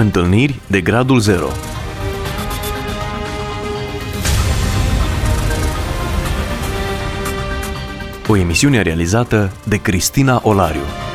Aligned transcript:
Întâlniri 0.00 0.60
de 0.66 0.80
gradul 0.80 1.18
0 1.18 1.46
O 8.28 8.36
emisiune 8.36 8.82
realizată 8.82 9.52
de 9.64 9.76
Cristina 9.76 10.40
Olariu. 10.44 11.09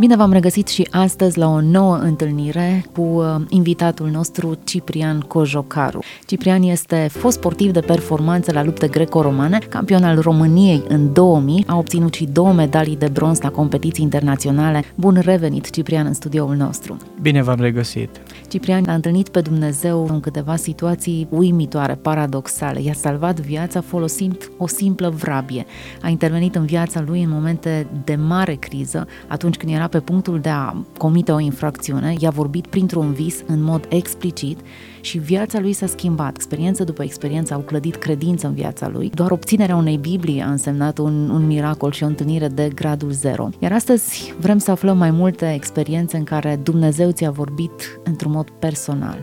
Bine 0.00 0.16
v-am 0.16 0.32
regăsit 0.32 0.68
și 0.68 0.88
astăzi 0.90 1.38
la 1.38 1.48
o 1.48 1.60
nouă 1.60 1.96
întâlnire 1.96 2.84
cu 2.92 3.00
uh, 3.00 3.34
invitatul 3.48 4.08
nostru 4.08 4.58
Ciprian 4.64 5.20
Cojocaru. 5.20 6.02
Ciprian 6.26 6.62
este 6.62 7.08
fost 7.10 7.36
sportiv 7.36 7.70
de 7.70 7.80
performanță 7.80 8.52
la 8.52 8.64
lupte 8.64 8.88
greco-romane, 8.88 9.58
campion 9.68 10.04
al 10.04 10.18
României 10.18 10.82
în 10.88 11.12
2000, 11.12 11.64
a 11.66 11.76
obținut 11.76 12.14
și 12.14 12.24
două 12.24 12.52
medalii 12.52 12.96
de 12.96 13.08
bronz 13.08 13.40
la 13.40 13.50
competiții 13.50 14.04
internaționale. 14.04 14.84
Bun 14.94 15.18
revenit, 15.24 15.70
Ciprian, 15.70 16.06
în 16.06 16.14
studioul 16.14 16.54
nostru. 16.54 16.96
Bine 17.22 17.42
v-am 17.42 17.60
regăsit. 17.60 18.10
Ciprian 18.50 18.88
a 18.88 18.94
întâlnit 18.94 19.28
pe 19.28 19.40
Dumnezeu 19.40 20.06
în 20.08 20.20
câteva 20.20 20.56
situații 20.56 21.26
uimitoare, 21.30 21.94
paradoxale. 21.94 22.80
I-a 22.82 22.92
salvat 22.92 23.40
viața 23.40 23.80
folosind 23.80 24.50
o 24.58 24.66
simplă 24.66 25.08
vrabie. 25.08 25.66
A 26.02 26.08
intervenit 26.08 26.54
în 26.54 26.64
viața 26.64 27.04
lui 27.06 27.22
în 27.22 27.30
momente 27.30 27.86
de 28.04 28.14
mare 28.14 28.54
criză, 28.54 29.06
atunci 29.28 29.56
când 29.56 29.72
era 29.72 29.86
pe 29.86 30.00
punctul 30.00 30.40
de 30.40 30.48
a 30.48 30.74
comite 30.98 31.32
o 31.32 31.40
infracțiune, 31.40 32.14
i-a 32.18 32.30
vorbit 32.30 32.66
printr-un 32.66 33.12
vis 33.12 33.42
în 33.46 33.62
mod 33.62 33.86
explicit 33.88 34.58
și 35.00 35.18
viața 35.18 35.60
lui 35.60 35.72
s-a 35.72 35.86
schimbat. 35.86 36.34
Experiență 36.36 36.84
după 36.84 37.02
experiență 37.02 37.54
au 37.54 37.60
clădit 37.60 37.96
credință 37.96 38.46
în 38.46 38.54
viața 38.54 38.88
lui. 38.88 39.10
Doar 39.14 39.30
obținerea 39.30 39.76
unei 39.76 39.96
Biblii 39.96 40.40
a 40.40 40.50
însemnat 40.50 40.98
un, 40.98 41.28
un 41.28 41.46
miracol 41.46 41.92
și 41.92 42.02
o 42.02 42.06
întâlnire 42.06 42.48
de 42.48 42.70
gradul 42.74 43.10
zero. 43.10 43.48
Iar 43.58 43.72
astăzi 43.72 44.34
vrem 44.38 44.58
să 44.58 44.70
aflăm 44.70 44.96
mai 44.96 45.10
multe 45.10 45.52
experiențe 45.54 46.16
în 46.16 46.24
care 46.24 46.60
Dumnezeu 46.62 47.10
ți-a 47.10 47.30
vorbit 47.30 48.00
într-un 48.04 48.32
mod 48.32 48.39
personal. 48.48 49.18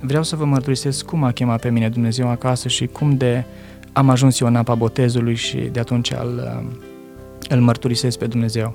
Vreau 0.00 0.22
să 0.22 0.36
vă 0.36 0.44
mărturisesc 0.44 1.04
cum 1.04 1.24
a 1.24 1.32
chemat 1.32 1.60
pe 1.60 1.70
mine 1.70 1.88
Dumnezeu 1.88 2.28
acasă 2.28 2.68
și 2.68 2.86
cum 2.86 3.16
de 3.16 3.44
am 3.92 4.08
ajuns 4.10 4.40
eu 4.40 4.48
în 4.48 4.56
apa 4.56 4.74
botezului 4.74 5.34
și 5.34 5.56
de 5.56 5.80
atunci 5.80 6.10
îl, 6.10 6.64
îl 7.48 7.60
mărturisesc 7.60 8.18
pe 8.18 8.26
Dumnezeu. 8.26 8.74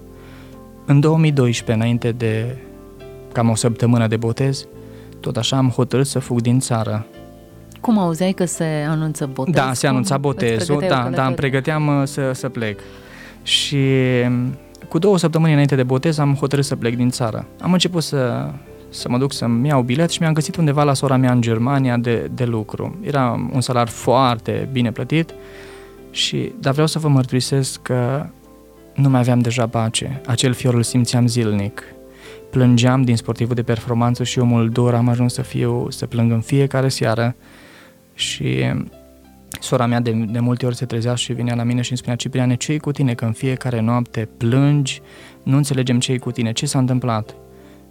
În 0.86 1.00
2012, 1.00 1.72
înainte 1.72 2.12
de 2.12 2.58
cam 3.32 3.50
o 3.50 3.56
săptămână 3.56 4.08
de 4.08 4.18
botez, 4.18 4.68
tot 5.20 5.38
așa 5.38 5.58
am 5.58 5.70
hotărât 5.70 6.08
să 6.08 6.20
fug 6.20 6.42
din 6.42 6.60
țară. 6.60 7.06
Cum 7.82 7.98
auzeai 7.98 8.32
că 8.32 8.46
se 8.46 8.86
anunță 8.90 9.30
botez? 9.34 9.54
Da, 9.54 9.74
se 9.74 9.88
anunța 9.88 10.18
botezul, 10.18 10.84
da, 10.88 11.10
da, 11.14 11.26
îmi 11.26 11.36
pregăteam 11.36 11.88
uh, 11.88 12.08
să, 12.08 12.32
să 12.34 12.50
plec. 12.50 12.80
Și 13.44 13.86
um, 14.28 14.58
cu 14.90 15.00
două 15.00 15.18
săptămâni 15.18 15.52
înainte 15.52 15.76
de 15.76 15.84
botez 15.84 16.18
am 16.18 16.36
hotărât 16.36 16.66
să 16.66 16.76
plec 16.76 16.96
din 16.96 17.10
țară. 17.10 17.46
Am 17.62 17.72
început 17.72 18.04
să, 18.04 18.52
să 18.90 19.10
mă 19.10 19.18
duc 19.18 19.34
să-mi 19.34 19.68
iau 19.68 19.82
bilet 19.82 20.10
și 20.10 20.22
mi-am 20.22 20.34
găsit 20.34 20.56
undeva 20.56 20.84
la 20.84 20.94
sora 20.94 21.18
mea 21.18 21.32
în 21.32 21.42
Germania 21.42 21.98
de, 21.98 22.30
de 22.34 22.46
lucru. 22.46 22.98
Era 23.02 23.50
un 23.54 23.62
salar 23.62 23.88
foarte 23.88 24.70
bine 24.72 24.92
plătit, 24.92 25.34
și, 26.12 26.52
dar 26.60 26.72
vreau 26.72 26.88
să 26.88 27.00
vă 27.00 27.08
mărturisesc 27.08 27.82
că 27.82 28.26
nu 28.96 29.10
mai 29.10 29.20
aveam 29.20 29.40
deja 29.40 29.68
pace. 29.68 30.22
Acel 30.26 30.54
fior 30.54 30.74
îl 30.74 30.84
simțeam 30.84 31.28
zilnic. 31.28 31.84
Plângeam 32.50 33.02
din 33.02 33.16
sportivul 33.16 33.56
de 33.56 33.64
performanță 33.64 34.24
și 34.24 34.40
omul 34.40 34.70
dur 34.70 34.94
am 34.94 35.08
ajuns 35.08 35.34
să 35.34 35.42
fiu, 35.42 35.90
să 35.90 36.06
plâng 36.06 36.32
în 36.32 36.42
fiecare 36.42 36.88
seară 36.88 37.36
și 38.14 38.66
sora 39.60 39.86
mea 39.86 40.00
de, 40.00 40.12
de 40.12 40.40
multe 40.40 40.66
ori 40.66 40.76
se 40.76 40.86
trezea 40.86 41.16
și 41.16 41.34
vinea 41.34 41.56
la 41.56 41.64
mine 41.64 41.82
și 41.82 41.90
îmi 41.90 41.98
spunea 41.98 42.16
Cipriane, 42.16 42.56
ce 42.56 42.78
cu 42.78 42.92
tine? 42.92 43.14
Că 43.14 43.26
în 43.26 43.32
fiecare 43.32 43.82
noapte 43.82 44.30
plângi, 44.38 45.02
nu 45.44 45.58
înțelegem 45.58 46.00
ce 46.00 46.18
cu 46.18 46.32
tine, 46.32 46.52
ce 46.52 46.66
s-a 46.66 46.80
întâmplat? 46.80 47.36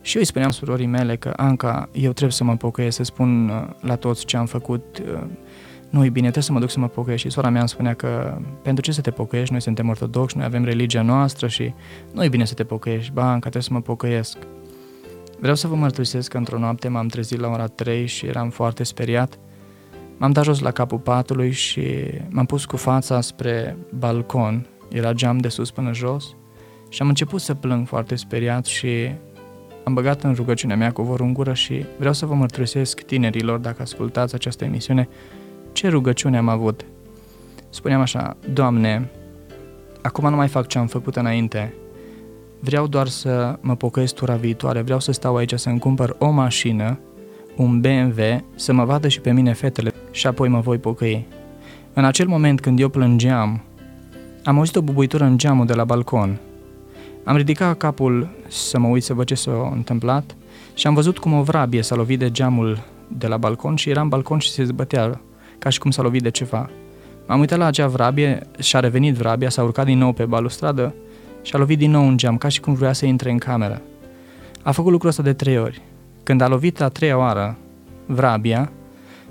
Și 0.08 0.14
eu 0.14 0.20
îi 0.20 0.28
spuneam 0.28 0.50
surorii 0.50 0.86
mele 0.86 1.16
că, 1.16 1.32
Anca, 1.36 1.88
eu 1.92 2.10
trebuie 2.10 2.32
să 2.32 2.44
mă 2.44 2.56
pocăiesc, 2.56 2.96
să 2.96 3.02
spun 3.02 3.48
uh, 3.48 3.68
la 3.80 3.96
toți 3.96 4.24
ce 4.24 4.36
am 4.36 4.46
făcut, 4.46 4.98
uh, 4.98 5.22
nu 5.90 6.04
e 6.04 6.08
bine, 6.08 6.20
trebuie 6.20 6.42
să 6.42 6.52
mă 6.52 6.58
duc 6.58 6.70
să 6.70 6.78
mă 6.78 6.88
pocăiesc. 6.88 7.22
Și 7.22 7.30
sora 7.30 7.48
mea 7.48 7.60
îmi 7.60 7.68
spunea 7.68 7.94
că 7.94 8.38
pentru 8.62 8.84
ce 8.84 8.92
să 8.92 9.00
te 9.00 9.10
pocăiești, 9.10 9.52
noi 9.52 9.60
suntem 9.60 9.88
ortodoxi, 9.88 10.36
noi 10.36 10.46
avem 10.46 10.64
religia 10.64 11.02
noastră 11.02 11.48
și 11.48 11.74
nu 12.12 12.24
e 12.24 12.28
bine 12.28 12.44
să 12.44 12.54
te 12.54 12.64
pocăiești, 12.64 13.12
ba, 13.12 13.26
încă 13.26 13.38
trebuie 13.38 13.62
să 13.62 13.72
mă 13.72 13.80
pocăiesc. 13.80 14.36
Vreau 15.38 15.54
să 15.54 15.66
vă 15.66 15.74
mărturisesc 15.74 16.30
că 16.30 16.36
într-o 16.36 16.58
noapte 16.58 16.88
m-am 16.88 17.06
trezit 17.06 17.40
la 17.40 17.48
ora 17.48 17.66
3 17.66 18.06
și 18.06 18.26
eram 18.26 18.50
foarte 18.50 18.82
speriat. 18.82 19.38
M-am 20.16 20.32
dat 20.32 20.44
jos 20.44 20.60
la 20.60 20.70
capul 20.70 20.98
patului 20.98 21.50
și 21.50 21.84
m-am 22.28 22.46
pus 22.46 22.64
cu 22.64 22.76
fața 22.76 23.20
spre 23.20 23.76
balcon, 23.98 24.66
era 24.90 25.12
geam 25.12 25.38
de 25.38 25.48
sus 25.48 25.70
până 25.70 25.92
jos 25.92 26.36
și 26.88 27.02
am 27.02 27.08
început 27.08 27.40
să 27.40 27.54
plâng 27.54 27.86
foarte 27.86 28.14
speriat 28.14 28.64
și 28.64 29.10
am 29.88 29.94
băgat 29.94 30.22
în 30.22 30.34
rugăciunea 30.34 30.76
mea 30.76 30.92
cu 30.92 31.02
vor 31.02 31.20
în 31.20 31.32
gură 31.32 31.54
și 31.54 31.84
vreau 31.98 32.12
să 32.12 32.26
vă 32.26 32.34
mărturisesc 32.34 33.00
tinerilor, 33.00 33.58
dacă 33.58 33.82
ascultați 33.82 34.34
această 34.34 34.64
emisiune, 34.64 35.08
ce 35.72 35.88
rugăciune 35.88 36.36
am 36.36 36.48
avut. 36.48 36.84
Spuneam 37.70 38.00
așa, 38.00 38.36
Doamne, 38.52 39.10
acum 40.02 40.30
nu 40.30 40.36
mai 40.36 40.48
fac 40.48 40.66
ce 40.66 40.78
am 40.78 40.86
făcut 40.86 41.16
înainte, 41.16 41.74
vreau 42.60 42.86
doar 42.86 43.06
să 43.06 43.58
mă 43.60 43.76
pocăiesc 43.76 44.14
tura 44.14 44.34
viitoare, 44.34 44.80
vreau 44.80 45.00
să 45.00 45.12
stau 45.12 45.36
aici 45.36 45.54
să-mi 45.54 45.78
cumpăr 45.78 46.16
o 46.18 46.30
mașină, 46.30 46.98
un 47.56 47.80
BMW, 47.80 48.20
să 48.54 48.72
mă 48.72 48.84
vadă 48.84 49.08
și 49.08 49.20
pe 49.20 49.32
mine 49.32 49.52
fetele 49.52 49.92
și 50.10 50.26
apoi 50.26 50.48
mă 50.48 50.60
voi 50.60 50.78
pocăi. 50.78 51.26
În 51.92 52.04
acel 52.04 52.26
moment 52.26 52.60
când 52.60 52.80
eu 52.80 52.88
plângeam, 52.88 53.62
am 54.44 54.56
auzit 54.56 54.76
o 54.76 54.82
bubuitură 54.82 55.24
în 55.24 55.38
geamul 55.38 55.66
de 55.66 55.74
la 55.74 55.84
balcon. 55.84 56.38
Am 57.28 57.36
ridicat 57.36 57.76
capul 57.76 58.28
să 58.46 58.78
mă 58.78 58.88
uit 58.88 59.02
să 59.02 59.14
văd 59.14 59.26
ce 59.26 59.34
s-a 59.34 59.70
întâmplat 59.72 60.36
și 60.74 60.86
am 60.86 60.94
văzut 60.94 61.18
cum 61.18 61.32
o 61.32 61.42
vrabie 61.42 61.82
s-a 61.82 61.94
lovit 61.94 62.18
de 62.18 62.30
geamul 62.30 62.84
de 63.08 63.26
la 63.26 63.36
balcon 63.36 63.76
și 63.76 63.90
era 63.90 64.00
în 64.00 64.08
balcon 64.08 64.38
și 64.38 64.50
se 64.50 64.64
zbătea 64.64 65.20
ca 65.58 65.68
și 65.68 65.78
cum 65.78 65.90
s-a 65.90 66.02
lovit 66.02 66.22
de 66.22 66.30
ceva. 66.30 66.70
M-am 67.26 67.40
uitat 67.40 67.58
la 67.58 67.64
acea 67.64 67.86
vrabie 67.86 68.46
și 68.58 68.76
a 68.76 68.80
revenit 68.80 69.14
vrabia, 69.14 69.48
s-a 69.48 69.62
urcat 69.62 69.84
din 69.84 69.98
nou 69.98 70.12
pe 70.12 70.24
balustradă 70.24 70.94
și 71.42 71.54
a 71.54 71.58
lovit 71.58 71.78
din 71.78 71.90
nou 71.90 72.06
un 72.06 72.16
geam, 72.16 72.38
ca 72.38 72.48
și 72.48 72.60
cum 72.60 72.74
vrea 72.74 72.92
să 72.92 73.06
intre 73.06 73.30
în 73.30 73.38
cameră. 73.38 73.82
A 74.62 74.72
făcut 74.72 74.90
lucrul 74.92 75.10
ăsta 75.10 75.22
de 75.22 75.32
trei 75.32 75.58
ori. 75.58 75.82
Când 76.22 76.40
a 76.40 76.48
lovit 76.48 76.80
a 76.80 76.88
treia 76.88 77.18
oară 77.18 77.56
vrabia, 78.06 78.72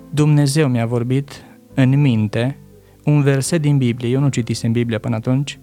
Dumnezeu 0.09 0.67
mi-a 0.67 0.85
vorbit 0.85 1.45
în 1.73 2.01
minte 2.01 2.57
un 3.03 3.21
verset 3.21 3.61
din 3.61 3.77
Biblie, 3.77 4.09
eu 4.09 4.19
nu 4.19 4.29
citisem 4.29 4.71
Biblia 4.71 4.99
până 4.99 5.15
atunci, 5.15 5.59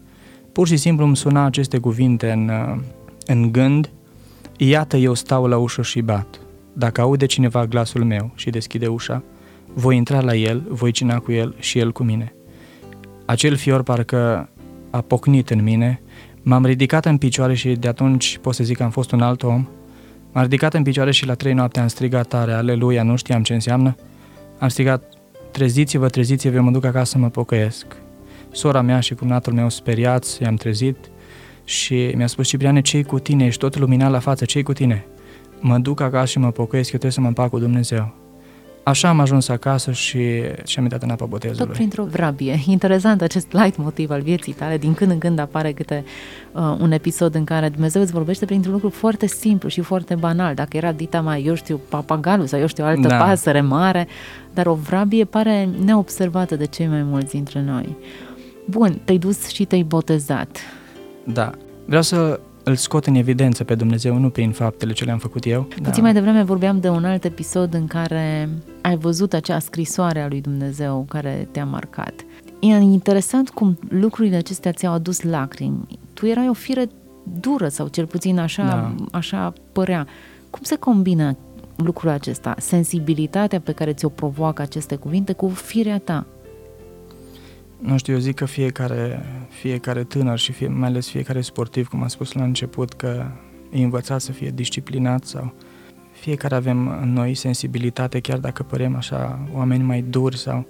pur 0.54 0.66
și 0.66 0.76
simplu 0.76 1.04
îmi 1.04 1.16
suna 1.16 1.44
aceste 1.44 1.78
cuvinte 1.78 2.30
în, 2.30 2.50
în 3.26 3.52
gând, 3.52 3.90
iată 4.56 4.96
eu 4.96 5.14
stau 5.14 5.46
la 5.46 5.56
ușă 5.56 5.82
și 5.82 6.00
bat. 6.00 6.40
Dacă 6.72 7.00
aude 7.00 7.26
cineva 7.26 7.66
glasul 7.66 8.04
meu 8.04 8.32
și 8.34 8.50
deschide 8.50 8.86
ușa, 8.86 9.22
voi 9.72 9.96
intra 9.96 10.20
la 10.20 10.34
el, 10.34 10.62
voi 10.68 10.90
cina 10.90 11.18
cu 11.18 11.32
el 11.32 11.54
și 11.58 11.78
el 11.78 11.92
cu 11.92 12.02
mine. 12.02 12.34
Acel 13.24 13.56
fior 13.56 13.82
parcă 13.82 14.48
a 14.90 15.00
pocnit 15.00 15.50
în 15.50 15.62
mine, 15.62 16.02
m-am 16.42 16.64
ridicat 16.64 17.04
în 17.04 17.16
picioare 17.16 17.54
și 17.54 17.72
de 17.72 17.88
atunci 17.88 18.38
pot 18.38 18.54
să 18.54 18.64
zic 18.64 18.76
că 18.76 18.82
am 18.82 18.90
fost 18.90 19.12
un 19.12 19.20
alt 19.20 19.42
om. 19.42 19.66
M-am 20.32 20.42
ridicat 20.42 20.74
în 20.74 20.82
picioare 20.82 21.10
și 21.10 21.26
la 21.26 21.34
trei 21.34 21.52
noapte 21.52 21.80
am 21.80 21.88
strigat 21.88 22.26
tare, 22.26 22.52
aleluia, 22.52 23.02
nu 23.02 23.16
știam 23.16 23.42
ce 23.42 23.54
înseamnă. 23.54 23.94
Am 24.58 24.68
strigat, 24.68 25.04
treziți-vă, 25.50 26.08
treziți-vă, 26.08 26.60
mă 26.60 26.70
duc 26.70 26.84
acasă 26.84 27.10
să 27.10 27.18
mă 27.18 27.28
pocăiesc. 27.28 27.86
Sora 28.54 28.80
mea 28.80 29.00
și 29.00 29.14
cumnatul 29.14 29.52
meu 29.52 29.68
speriați, 29.68 30.42
i-am 30.42 30.54
trezit 30.54 30.96
și 31.64 32.12
mi-a 32.16 32.26
spus, 32.26 32.48
Cipriane, 32.48 32.80
ce 32.80 33.02
cu 33.02 33.18
tine? 33.18 33.44
Ești 33.44 33.60
tot 33.60 33.78
luminat 33.78 34.10
la 34.10 34.18
față, 34.18 34.44
ce 34.44 34.62
cu 34.62 34.72
tine? 34.72 35.06
Mă 35.60 35.78
duc 35.78 36.00
acasă 36.00 36.26
și 36.26 36.38
mă 36.38 36.50
pocăiesc, 36.50 36.92
eu 36.92 36.98
trebuie 36.98 37.10
să 37.10 37.20
mă 37.20 37.26
împac 37.26 37.50
cu 37.50 37.58
Dumnezeu. 37.58 38.14
Așa 38.82 39.08
am 39.08 39.20
ajuns 39.20 39.48
acasă 39.48 39.92
și, 39.92 40.42
și 40.64 40.78
am 40.78 40.82
intrat 40.82 41.02
în 41.02 41.10
apa 41.10 41.24
botezului. 41.24 41.66
Tot 41.66 41.74
printr-o 41.74 42.04
vrabie. 42.04 42.60
Interesant 42.66 43.22
acest 43.22 43.52
light 43.52 43.76
motiv 43.76 44.10
al 44.10 44.20
vieții 44.20 44.52
tale. 44.52 44.78
Din 44.78 44.94
când 44.94 45.10
în 45.10 45.18
când 45.18 45.38
apare 45.38 45.72
câte 45.72 46.04
uh, 46.52 46.76
un 46.80 46.92
episod 46.92 47.34
în 47.34 47.44
care 47.44 47.68
Dumnezeu 47.68 48.02
îți 48.02 48.12
vorbește 48.12 48.44
printr-un 48.44 48.72
lucru 48.72 48.88
foarte 48.88 49.26
simplu 49.26 49.68
și 49.68 49.80
foarte 49.80 50.14
banal. 50.14 50.54
Dacă 50.54 50.76
era 50.76 50.92
dita 50.92 51.20
mai, 51.20 51.42
eu 51.42 51.54
știu, 51.54 51.80
papagalul 51.88 52.46
sau 52.46 52.60
eu 52.60 52.66
știu, 52.66 52.84
altă 52.84 53.08
da. 53.08 53.16
pasăre 53.16 53.60
mare, 53.60 54.06
dar 54.54 54.66
o 54.66 54.74
vrabie 54.74 55.24
pare 55.24 55.68
neobservată 55.84 56.56
de 56.56 56.66
cei 56.66 56.86
mai 56.86 57.02
mulți 57.02 57.30
dintre 57.34 57.62
noi. 57.62 57.96
Bun, 58.64 59.00
te-ai 59.04 59.18
dus 59.18 59.48
și 59.48 59.64
te-ai 59.64 59.82
botezat. 59.82 60.58
Da. 61.24 61.50
Vreau 61.84 62.02
să 62.02 62.40
îl 62.64 62.74
scot 62.74 63.06
în 63.06 63.14
evidență 63.14 63.64
pe 63.64 63.74
Dumnezeu, 63.74 64.18
nu 64.18 64.30
prin 64.30 64.52
faptele 64.52 64.92
ce 64.92 65.04
le-am 65.04 65.18
făcut 65.18 65.46
eu. 65.46 65.62
Puțin 65.62 65.92
da. 65.92 66.00
mai 66.00 66.12
devreme 66.12 66.42
vorbeam 66.42 66.80
de 66.80 66.88
un 66.88 67.04
alt 67.04 67.24
episod 67.24 67.74
în 67.74 67.86
care 67.86 68.48
ai 68.80 68.96
văzut 68.96 69.32
acea 69.32 69.58
scrisoare 69.58 70.20
a 70.20 70.28
lui 70.28 70.40
Dumnezeu 70.40 71.04
care 71.08 71.48
te-a 71.50 71.64
marcat. 71.64 72.14
E 72.60 72.66
interesant 72.66 73.50
cum 73.50 73.78
lucrurile 73.88 74.36
acestea 74.36 74.72
ți-au 74.72 74.92
adus 74.92 75.22
lacrimi. 75.22 75.86
Tu 76.12 76.26
erai 76.26 76.48
o 76.48 76.52
fire 76.52 76.88
dură 77.40 77.68
sau 77.68 77.88
cel 77.88 78.06
puțin 78.06 78.38
așa, 78.38 78.64
da. 78.64 79.18
așa 79.18 79.52
părea. 79.72 80.06
Cum 80.50 80.62
se 80.62 80.76
combină 80.76 81.36
lucrul 81.76 82.10
acesta, 82.10 82.54
sensibilitatea 82.58 83.60
pe 83.60 83.72
care 83.72 83.92
ți-o 83.92 84.08
provoacă 84.08 84.62
aceste 84.62 84.96
cuvinte 84.96 85.32
cu 85.32 85.48
firea 85.48 85.98
ta? 85.98 86.26
Nu 87.84 87.96
știu, 87.96 88.12
eu 88.12 88.18
zic 88.18 88.34
că 88.34 88.44
fiecare, 88.44 89.24
fiecare 89.48 90.04
tânăr 90.04 90.38
și 90.38 90.52
fie, 90.52 90.68
mai 90.68 90.88
ales 90.88 91.08
fiecare 91.08 91.40
sportiv, 91.40 91.88
cum 91.88 92.02
am 92.02 92.08
spus 92.08 92.32
la 92.32 92.42
început, 92.42 92.92
că 92.92 93.26
e 93.72 93.82
învățat 93.82 94.20
să 94.20 94.32
fie 94.32 94.50
disciplinat 94.50 95.24
sau 95.24 95.54
fiecare 96.12 96.54
avem 96.54 96.88
în 96.88 97.12
noi 97.12 97.34
sensibilitate, 97.34 98.20
chiar 98.20 98.38
dacă 98.38 98.62
părem 98.62 98.96
așa 98.96 99.48
oameni 99.52 99.82
mai 99.82 100.02
duri 100.02 100.38
sau... 100.38 100.66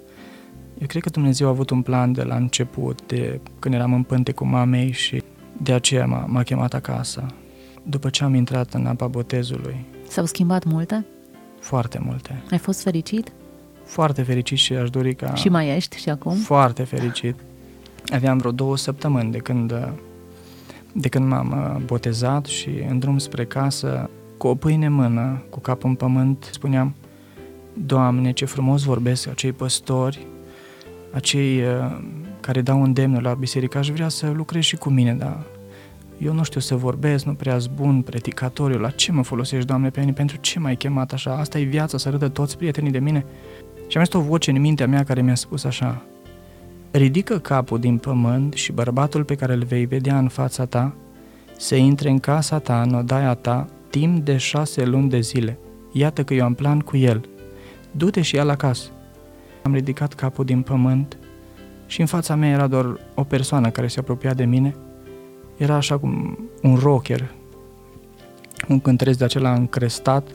Eu 0.79 0.87
cred 0.87 1.01
că 1.01 1.09
Dumnezeu 1.09 1.47
a 1.47 1.49
avut 1.49 1.69
un 1.69 1.81
plan 1.81 2.11
de 2.11 2.23
la 2.23 2.35
început, 2.35 3.07
de 3.07 3.39
când 3.59 3.73
eram 3.73 3.93
în 3.93 4.03
pânte 4.03 4.31
cu 4.31 4.45
mamei 4.45 4.91
și 4.91 5.23
de 5.61 5.73
aceea 5.73 6.05
m-a, 6.05 6.25
m-a 6.27 6.43
chemat 6.43 6.73
acasă. 6.73 7.25
După 7.83 8.09
ce 8.09 8.23
am 8.23 8.33
intrat 8.33 8.73
în 8.73 8.85
apa 8.85 9.07
botezului. 9.07 9.85
S-au 10.07 10.25
schimbat 10.25 10.63
multe? 10.63 11.05
Foarte 11.59 11.99
multe. 12.05 12.43
Ai 12.51 12.57
fost 12.57 12.81
fericit? 12.81 13.31
Foarte 13.85 14.21
fericit 14.21 14.57
și 14.57 14.73
aș 14.73 14.89
dori 14.89 15.15
ca... 15.15 15.33
Și 15.33 15.49
mai 15.49 15.75
ești 15.75 15.97
și 15.97 16.09
acum? 16.09 16.35
Foarte 16.35 16.83
fericit. 16.83 17.35
Aveam 18.13 18.37
vreo 18.37 18.51
două 18.51 18.77
săptămâni 18.77 19.31
de 19.31 19.37
când, 19.37 19.73
de 20.91 21.07
când 21.07 21.27
m-am 21.27 21.75
uh, 21.75 21.81
botezat 21.85 22.45
și 22.45 22.69
în 22.89 22.99
drum 22.99 23.17
spre 23.17 23.45
casă, 23.45 24.09
cu 24.37 24.47
o 24.47 24.55
pâine 24.55 24.85
în 24.85 24.93
mână, 24.93 25.43
cu 25.49 25.59
capul 25.59 25.89
în 25.89 25.95
pământ, 25.95 26.49
spuneam, 26.51 26.95
Doamne, 27.73 28.31
ce 28.31 28.45
frumos 28.45 28.83
vorbesc 28.83 29.27
acei 29.27 29.51
păstori, 29.51 30.27
acei 31.13 31.61
uh, 31.61 31.97
care 32.39 32.61
dau 32.61 32.83
îndemnul 32.83 33.21
la 33.21 33.33
biserică, 33.33 33.77
aș 33.77 33.89
vrea 33.89 34.09
să 34.09 34.31
lucrez 34.35 34.63
și 34.63 34.75
cu 34.75 34.89
mine, 34.89 35.13
dar 35.13 35.37
eu 36.17 36.33
nu 36.33 36.43
știu 36.43 36.59
să 36.59 36.75
vorbesc, 36.75 37.25
nu 37.25 37.33
prea 37.33 37.57
bun, 37.75 38.01
predicatoriu, 38.01 38.79
la 38.79 38.89
ce 38.89 39.11
mă 39.11 39.23
folosești, 39.23 39.67
Doamne, 39.67 39.89
pe 39.89 39.99
mine, 39.99 40.11
pentru 40.11 40.37
ce 40.37 40.59
m-ai 40.59 40.75
chemat 40.75 41.13
așa, 41.13 41.37
asta 41.37 41.59
e 41.59 41.63
viața, 41.63 41.97
să 41.97 42.09
râdă 42.09 42.27
toți 42.27 42.57
prietenii 42.57 42.91
de 42.91 42.99
mine. 42.99 43.25
Și 43.87 43.97
am 43.97 44.05
o 44.13 44.19
voce 44.19 44.51
în 44.51 44.61
mintea 44.61 44.87
mea 44.87 45.03
care 45.03 45.21
mi-a 45.21 45.35
spus 45.35 45.63
așa, 45.63 46.01
ridică 46.91 47.39
capul 47.39 47.79
din 47.79 47.97
pământ 47.97 48.53
și 48.53 48.71
bărbatul 48.71 49.23
pe 49.23 49.35
care 49.35 49.53
îl 49.53 49.63
vei 49.63 49.85
vedea 49.85 50.17
în 50.17 50.27
fața 50.27 50.65
ta, 50.65 50.95
să 51.57 51.75
intre 51.75 52.09
în 52.09 52.19
casa 52.19 52.59
ta, 52.59 52.81
în 52.81 52.93
odaia 52.93 53.33
ta, 53.33 53.67
timp 53.89 54.25
de 54.25 54.37
șase 54.37 54.85
luni 54.85 55.09
de 55.09 55.19
zile. 55.19 55.57
Iată 55.91 56.23
că 56.23 56.33
eu 56.33 56.45
am 56.45 56.53
plan 56.53 56.79
cu 56.79 56.97
el. 56.97 57.29
Du-te 57.91 58.21
și 58.21 58.35
el 58.35 58.49
acasă. 58.49 58.89
Am 59.63 59.73
ridicat 59.73 60.13
capul 60.13 60.45
din 60.45 60.61
pământ 60.61 61.17
și 61.85 61.99
în 61.99 62.05
fața 62.05 62.35
mea 62.35 62.49
era 62.49 62.67
doar 62.67 62.99
o 63.13 63.23
persoană 63.23 63.69
care 63.69 63.87
se 63.87 63.99
apropia 63.99 64.33
de 64.33 64.45
mine. 64.45 64.75
Era 65.57 65.75
așa 65.75 65.97
cum 65.97 66.39
un 66.61 66.75
rocker, 66.75 67.33
un 68.67 68.79
cântăresc 68.79 69.17
de 69.17 69.23
acela 69.23 69.53
încrestat, 69.53 70.27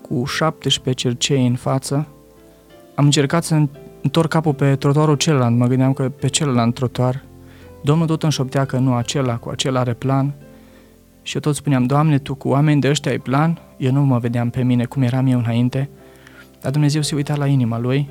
cu 0.00 0.24
17 0.24 1.08
cercei 1.08 1.46
în 1.46 1.54
față. 1.54 2.08
Am 2.98 3.04
încercat 3.04 3.44
să 3.44 3.54
întorc 4.02 4.28
capul 4.28 4.54
pe 4.54 4.76
trotuarul 4.76 5.16
celălalt, 5.16 5.56
mă 5.56 5.66
gândeam 5.66 5.92
că 5.92 6.08
pe 6.08 6.28
celălalt 6.28 6.74
trotuar. 6.74 7.24
Domnul 7.82 8.06
tot 8.06 8.22
îmi 8.22 8.32
șoptea 8.32 8.64
că 8.64 8.78
nu, 8.78 8.94
acela 8.94 9.36
cu 9.36 9.48
acela 9.48 9.80
are 9.80 9.92
plan. 9.92 10.34
Și 11.22 11.34
eu 11.34 11.40
tot 11.40 11.54
spuneam, 11.54 11.84
Doamne, 11.84 12.18
Tu 12.18 12.34
cu 12.34 12.48
oameni 12.48 12.80
de 12.80 12.88
ăștia 12.88 13.10
ai 13.10 13.18
plan? 13.18 13.58
Eu 13.76 13.92
nu 13.92 14.04
mă 14.04 14.18
vedeam 14.18 14.50
pe 14.50 14.62
mine 14.62 14.84
cum 14.84 15.02
eram 15.02 15.26
eu 15.26 15.38
înainte, 15.38 15.88
dar 16.60 16.70
Dumnezeu 16.70 17.02
se 17.02 17.14
uita 17.14 17.36
la 17.36 17.46
inima 17.46 17.78
lui 17.78 18.08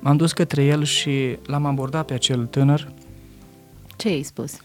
M-am 0.00 0.16
dus 0.16 0.32
către 0.32 0.64
el 0.64 0.84
și 0.84 1.38
l-am 1.46 1.66
abordat 1.66 2.06
pe 2.06 2.14
acel 2.14 2.46
tânăr. 2.46 2.88
Ce 3.96 4.08
ai 4.08 4.22
spus? 4.22 4.60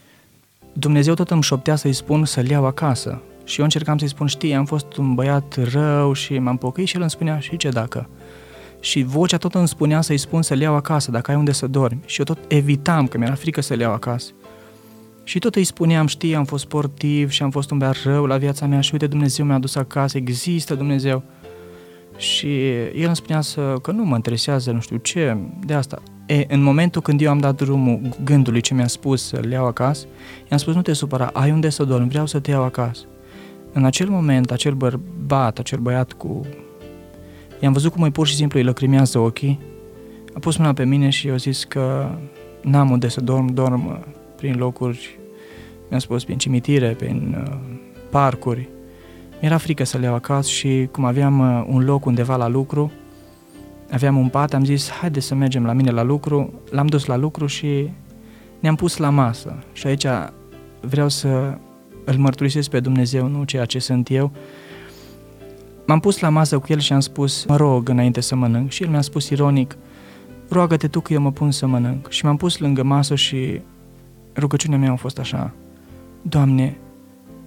Dumnezeu 0.72 1.14
tot 1.14 1.30
îmi 1.30 1.42
șoptea 1.42 1.76
să-i 1.76 1.92
spun 1.92 2.24
să-l 2.24 2.48
iau 2.48 2.66
acasă. 2.66 3.22
Și 3.44 3.58
eu 3.58 3.64
încercam 3.64 3.98
să-i 3.98 4.08
spun, 4.08 4.26
știi, 4.26 4.54
am 4.54 4.64
fost 4.64 4.96
un 4.96 5.14
băiat 5.14 5.58
rău 5.72 6.12
și 6.12 6.38
m-am 6.38 6.56
pocăit 6.56 6.88
și 6.88 6.94
el 6.94 7.00
îmi 7.00 7.10
spunea, 7.10 7.38
și 7.38 7.56
ce 7.56 7.68
dacă? 7.68 8.08
Și 8.80 9.02
vocea 9.02 9.36
tot 9.36 9.54
îmi 9.54 9.68
spunea 9.68 10.00
să-i 10.00 10.18
spun 10.18 10.42
să-l 10.42 10.60
iau 10.60 10.74
acasă, 10.74 11.10
dacă 11.10 11.30
ai 11.30 11.36
unde 11.36 11.52
să 11.52 11.66
dormi. 11.66 12.00
Și 12.06 12.18
eu 12.18 12.24
tot 12.24 12.38
evitam, 12.48 13.06
că 13.06 13.18
mi-era 13.18 13.34
frică 13.34 13.60
să-l 13.60 13.80
iau 13.80 13.92
acasă. 13.92 14.30
Și 15.24 15.38
tot 15.38 15.54
îi 15.54 15.64
spuneam, 15.64 16.06
știi, 16.06 16.34
am 16.34 16.44
fost 16.44 16.62
sportiv 16.62 17.30
și 17.30 17.42
am 17.42 17.50
fost 17.50 17.70
un 17.70 17.78
băiat 17.78 18.02
rău 18.04 18.26
la 18.26 18.36
viața 18.36 18.66
mea 18.66 18.80
și 18.80 18.90
uite, 18.92 19.06
Dumnezeu 19.06 19.46
mi-a 19.46 19.58
dus 19.58 19.74
acasă, 19.74 20.16
există 20.16 20.74
Dumnezeu. 20.74 21.22
Și 22.16 22.68
el 22.70 23.06
îmi 23.06 23.16
spunea 23.16 23.40
să, 23.40 23.74
că 23.82 23.90
nu 23.90 24.04
mă 24.04 24.14
interesează, 24.14 24.70
nu 24.70 24.80
știu 24.80 24.96
ce, 24.96 25.36
de 25.64 25.74
asta. 25.74 26.02
E, 26.26 26.44
în 26.48 26.62
momentul 26.62 27.02
când 27.02 27.20
eu 27.20 27.30
am 27.30 27.38
dat 27.38 27.56
drumul 27.56 28.00
gândului 28.24 28.60
ce 28.60 28.74
mi-a 28.74 28.86
spus 28.86 29.26
să-l 29.26 29.50
iau 29.50 29.66
acasă, 29.66 30.06
i-am 30.50 30.58
spus, 30.58 30.74
nu 30.74 30.82
te 30.82 30.92
supăra, 30.92 31.30
ai 31.32 31.50
unde 31.50 31.68
să 31.68 31.84
dormi, 31.84 32.08
vreau 32.08 32.26
să 32.26 32.40
te 32.40 32.50
iau 32.50 32.62
acasă. 32.62 33.04
În 33.72 33.84
acel 33.84 34.08
moment, 34.08 34.50
acel 34.50 34.72
bărbat, 34.74 35.58
acel 35.58 35.78
băiat 35.78 36.12
cu... 36.12 36.46
I-am 37.60 37.72
văzut 37.72 37.92
cum 37.92 38.02
îi 38.02 38.10
pur 38.10 38.26
și 38.26 38.34
simplu 38.34 38.58
îi 38.58 38.64
lăcrimează 38.64 39.18
ochii, 39.18 39.60
a 40.34 40.38
pus 40.38 40.56
mâna 40.56 40.72
pe 40.72 40.84
mine 40.84 41.10
și 41.10 41.28
eu 41.28 41.36
zis 41.36 41.64
că 41.64 42.10
n-am 42.62 42.90
unde 42.90 43.08
să 43.08 43.20
dorm, 43.20 43.54
dorm 43.54 44.04
prin 44.36 44.56
locuri, 44.56 45.18
mi-a 45.90 45.98
spus, 45.98 46.24
prin 46.24 46.38
cimitire, 46.38 46.88
prin 46.88 47.44
uh, 47.46 47.58
parcuri, 48.10 48.68
mi-era 49.40 49.56
frică 49.56 49.84
să 49.84 49.98
le 49.98 50.04
iau 50.04 50.14
acasă 50.14 50.50
și 50.50 50.88
cum 50.92 51.04
aveam 51.04 51.38
uh, 51.38 51.64
un 51.68 51.84
loc 51.84 52.04
undeva 52.04 52.36
la 52.36 52.48
lucru, 52.48 52.92
aveam 53.90 54.16
un 54.16 54.28
pat, 54.28 54.54
am 54.54 54.64
zis, 54.64 54.90
haide 54.90 55.20
să 55.20 55.34
mergem 55.34 55.64
la 55.64 55.72
mine 55.72 55.90
la 55.90 56.02
lucru, 56.02 56.52
l-am 56.70 56.86
dus 56.86 57.04
la 57.04 57.16
lucru 57.16 57.46
și 57.46 57.90
ne-am 58.60 58.74
pus 58.74 58.96
la 58.96 59.10
masă. 59.10 59.58
Și 59.72 59.86
aici 59.86 60.06
vreau 60.80 61.08
să 61.08 61.58
îl 62.04 62.16
mărturisesc 62.16 62.70
pe 62.70 62.80
Dumnezeu, 62.80 63.26
nu 63.26 63.44
ceea 63.44 63.64
ce 63.64 63.78
sunt 63.78 64.10
eu. 64.10 64.32
M-am 65.88 66.00
pus 66.00 66.18
la 66.18 66.28
masă 66.28 66.58
cu 66.58 66.66
el 66.68 66.78
și 66.78 66.92
am 66.92 67.00
spus, 67.00 67.44
mă 67.44 67.56
rog 67.56 67.88
înainte 67.88 68.20
să 68.20 68.34
mănânc. 68.34 68.70
Și 68.70 68.82
el 68.82 68.88
mi-a 68.88 69.00
spus 69.00 69.28
ironic, 69.28 69.76
roagă-te 70.48 70.88
tu 70.88 71.00
că 71.00 71.12
eu 71.12 71.20
mă 71.20 71.32
pun 71.32 71.50
să 71.50 71.66
mănânc. 71.66 72.10
Și 72.10 72.24
m-am 72.24 72.36
pus 72.36 72.58
lângă 72.58 72.82
masă 72.82 73.14
și 73.14 73.60
rugăciunea 74.36 74.78
mea 74.78 74.92
a 74.92 74.96
fost 74.96 75.18
așa, 75.18 75.54
Doamne, 76.22 76.76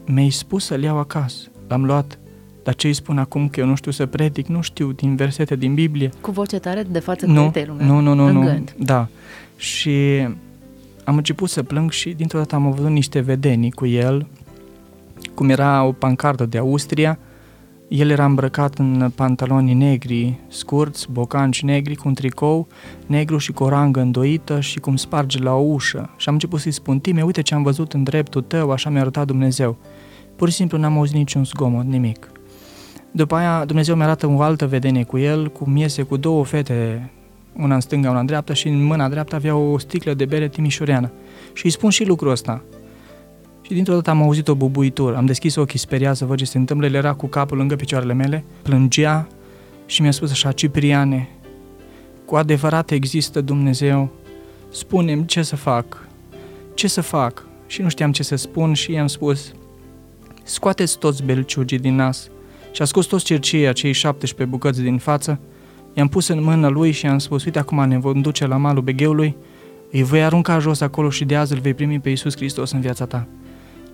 mi-ai 0.06 0.30
spus 0.30 0.66
să-l 0.66 0.84
iau 0.84 0.98
acasă 0.98 1.48
l-am 1.68 1.86
luat. 1.86 2.20
Dar 2.64 2.76
ce 2.76 2.88
îi 2.88 2.94
spun 2.94 3.18
acum 3.18 3.50
că 3.50 3.60
eu 3.60 3.66
nu 3.66 3.76
știu 3.76 3.92
să 3.92 4.06
predic, 4.06 4.48
nu 4.48 4.62
știu 4.62 4.92
din 4.92 5.16
versete 5.16 5.56
din 5.56 5.74
Biblie. 5.74 6.10
Cu 6.22 6.32
voce 6.32 6.60
tare 6.60 6.84
de 6.84 7.00
față 7.00 7.26
nu, 7.26 7.50
de 7.54 7.66
lumea. 7.68 7.86
Nu, 7.86 8.00
nu, 8.00 8.14
nu, 8.14 8.32
nu. 8.32 8.42
Gând. 8.42 8.76
Da. 8.78 9.08
Și 9.58 10.28
am 11.04 11.18
început 11.18 11.50
să 11.50 11.64
plâng 11.64 11.92
și 11.92 12.10
dintr-o 12.10 12.38
dată 12.38 12.56
am 12.56 12.66
avut 12.66 12.90
niște 12.90 13.20
vedenii 13.20 13.72
cu 13.72 13.86
el, 13.86 14.28
cum 15.34 15.50
era 15.50 15.84
o 15.84 15.92
pancardă 15.92 16.46
de 16.46 16.58
Austria, 16.58 17.20
el 17.92 18.10
era 18.10 18.26
îmbrăcat 18.26 18.78
în 18.78 19.12
pantaloni 19.16 19.74
negri, 19.74 20.40
scurți, 20.48 21.08
bocanci 21.12 21.64
negri, 21.64 21.96
cu 21.96 22.08
un 22.08 22.14
tricou 22.14 22.68
negru 23.06 23.38
și 23.38 23.52
cu 23.52 23.64
o 23.64 23.70
rangă 23.70 24.00
îndoită 24.00 24.60
și 24.60 24.80
cum 24.80 24.96
sparge 24.96 25.40
la 25.40 25.54
o 25.54 25.60
ușă. 25.60 26.10
Și 26.18 26.28
am 26.28 26.34
început 26.34 26.60
să-i 26.60 26.72
spun, 26.72 27.00
Time, 27.00 27.22
uite 27.22 27.42
ce 27.42 27.54
am 27.54 27.64
văzut 27.64 27.94
în 27.94 28.04
dreptul 28.04 28.42
tău, 28.42 28.72
așa 28.72 28.90
mi-a 28.90 29.02
arătat 29.02 29.26
Dumnezeu. 29.26 29.78
Pur 30.36 30.50
și 30.50 30.56
simplu 30.56 30.78
n-am 30.78 30.98
auzit 30.98 31.16
niciun 31.16 31.46
zgomot, 31.46 31.86
nimic. 31.86 32.32
După 33.12 33.36
aia 33.36 33.66
Dumnezeu 33.66 33.96
mi 33.96 34.04
arată 34.04 34.28
o 34.28 34.42
altă 34.42 34.68
vedenie 34.68 35.04
cu 35.04 35.18
el, 35.18 35.50
cum 35.50 35.76
iese 35.76 36.02
cu 36.02 36.18
două 36.18 36.46
fete, 36.46 37.12
una 37.54 37.76
în 37.76 37.82
stânga, 37.82 38.10
una 38.10 38.20
în 38.20 38.26
dreapta 38.26 38.54
și 38.54 38.68
în 38.68 38.84
mâna 38.84 39.10
dreaptă 39.10 39.36
avea 39.36 39.56
o 39.56 39.78
sticlă 39.78 40.14
de 40.14 40.26
bere 40.26 40.48
timișoreană. 40.48 41.12
Și 41.54 41.66
îi 41.66 41.72
spun 41.72 41.90
și 41.90 42.06
lucrul 42.06 42.32
ăsta. 42.32 42.64
Și 43.72 43.78
dintr-o 43.78 43.96
dată 43.96 44.10
am 44.10 44.22
auzit 44.22 44.48
o 44.48 44.56
bubuitură, 44.56 45.16
am 45.16 45.26
deschis 45.26 45.56
ochii 45.56 45.80
speriat 45.80 46.16
să 46.16 46.26
văd 46.26 46.38
ce 46.38 46.46
se 46.46 46.58
întâmplă, 46.58 46.88
el 46.88 46.94
era 46.94 47.14
cu 47.14 47.28
capul 47.28 47.58
lângă 47.58 47.76
picioarele 47.76 48.14
mele, 48.14 48.44
plângea 48.62 49.28
și 49.86 50.02
mi-a 50.02 50.12
spus 50.12 50.32
așa, 50.32 50.52
Cipriane, 50.52 51.30
cu 52.26 52.36
adevărat 52.36 52.92
există 52.92 53.42
Dumnezeu, 53.42 54.10
spune 54.72 55.24
ce 55.26 55.42
să 55.42 55.56
fac, 55.56 56.08
ce 56.74 56.88
să 56.88 57.02
fac? 57.02 57.46
Și 57.68 57.82
nu 57.82 57.90
știam 57.90 58.12
ce 58.12 58.24
să 58.24 58.36
spun 58.36 58.74
și 58.74 58.92
i-am 58.92 59.08
spus, 59.08 59.52
Scoateți 60.44 60.98
toți 60.98 61.24
belciugii 61.24 61.80
din 61.80 61.96
nas. 61.96 62.30
Și 62.72 62.82
a 62.82 62.86
scos 62.86 63.06
toți 63.06 63.26
cercii 63.26 63.68
acei 63.68 63.92
17 63.92 64.56
bucăți 64.56 64.82
din 64.82 64.98
față, 64.98 65.40
i-am 65.94 66.08
pus 66.08 66.28
în 66.28 66.44
mână 66.44 66.68
lui 66.68 66.92
și 66.92 67.06
i-am 67.06 67.18
spus, 67.18 67.46
uite 67.46 67.60
acum 67.60 67.88
ne 67.88 68.00
vom 68.00 68.22
duce 68.22 68.48
la 68.48 68.58
malul 68.58 68.84
begheului, 68.84 69.36
îi 69.92 70.04
voi 70.04 70.24
arunca 70.24 70.60
jos 70.60 70.82
acolo 70.82 71.10
și 71.10 71.26
de 71.26 71.36
azi 71.36 71.54
îl 71.54 71.60
vei 71.60 71.74
primi 71.74 72.00
pe 72.00 72.10
Iisus 72.10 72.36
Hristos 72.36 72.72
în 72.72 72.80
viața 72.80 73.06
ta. 73.06 73.28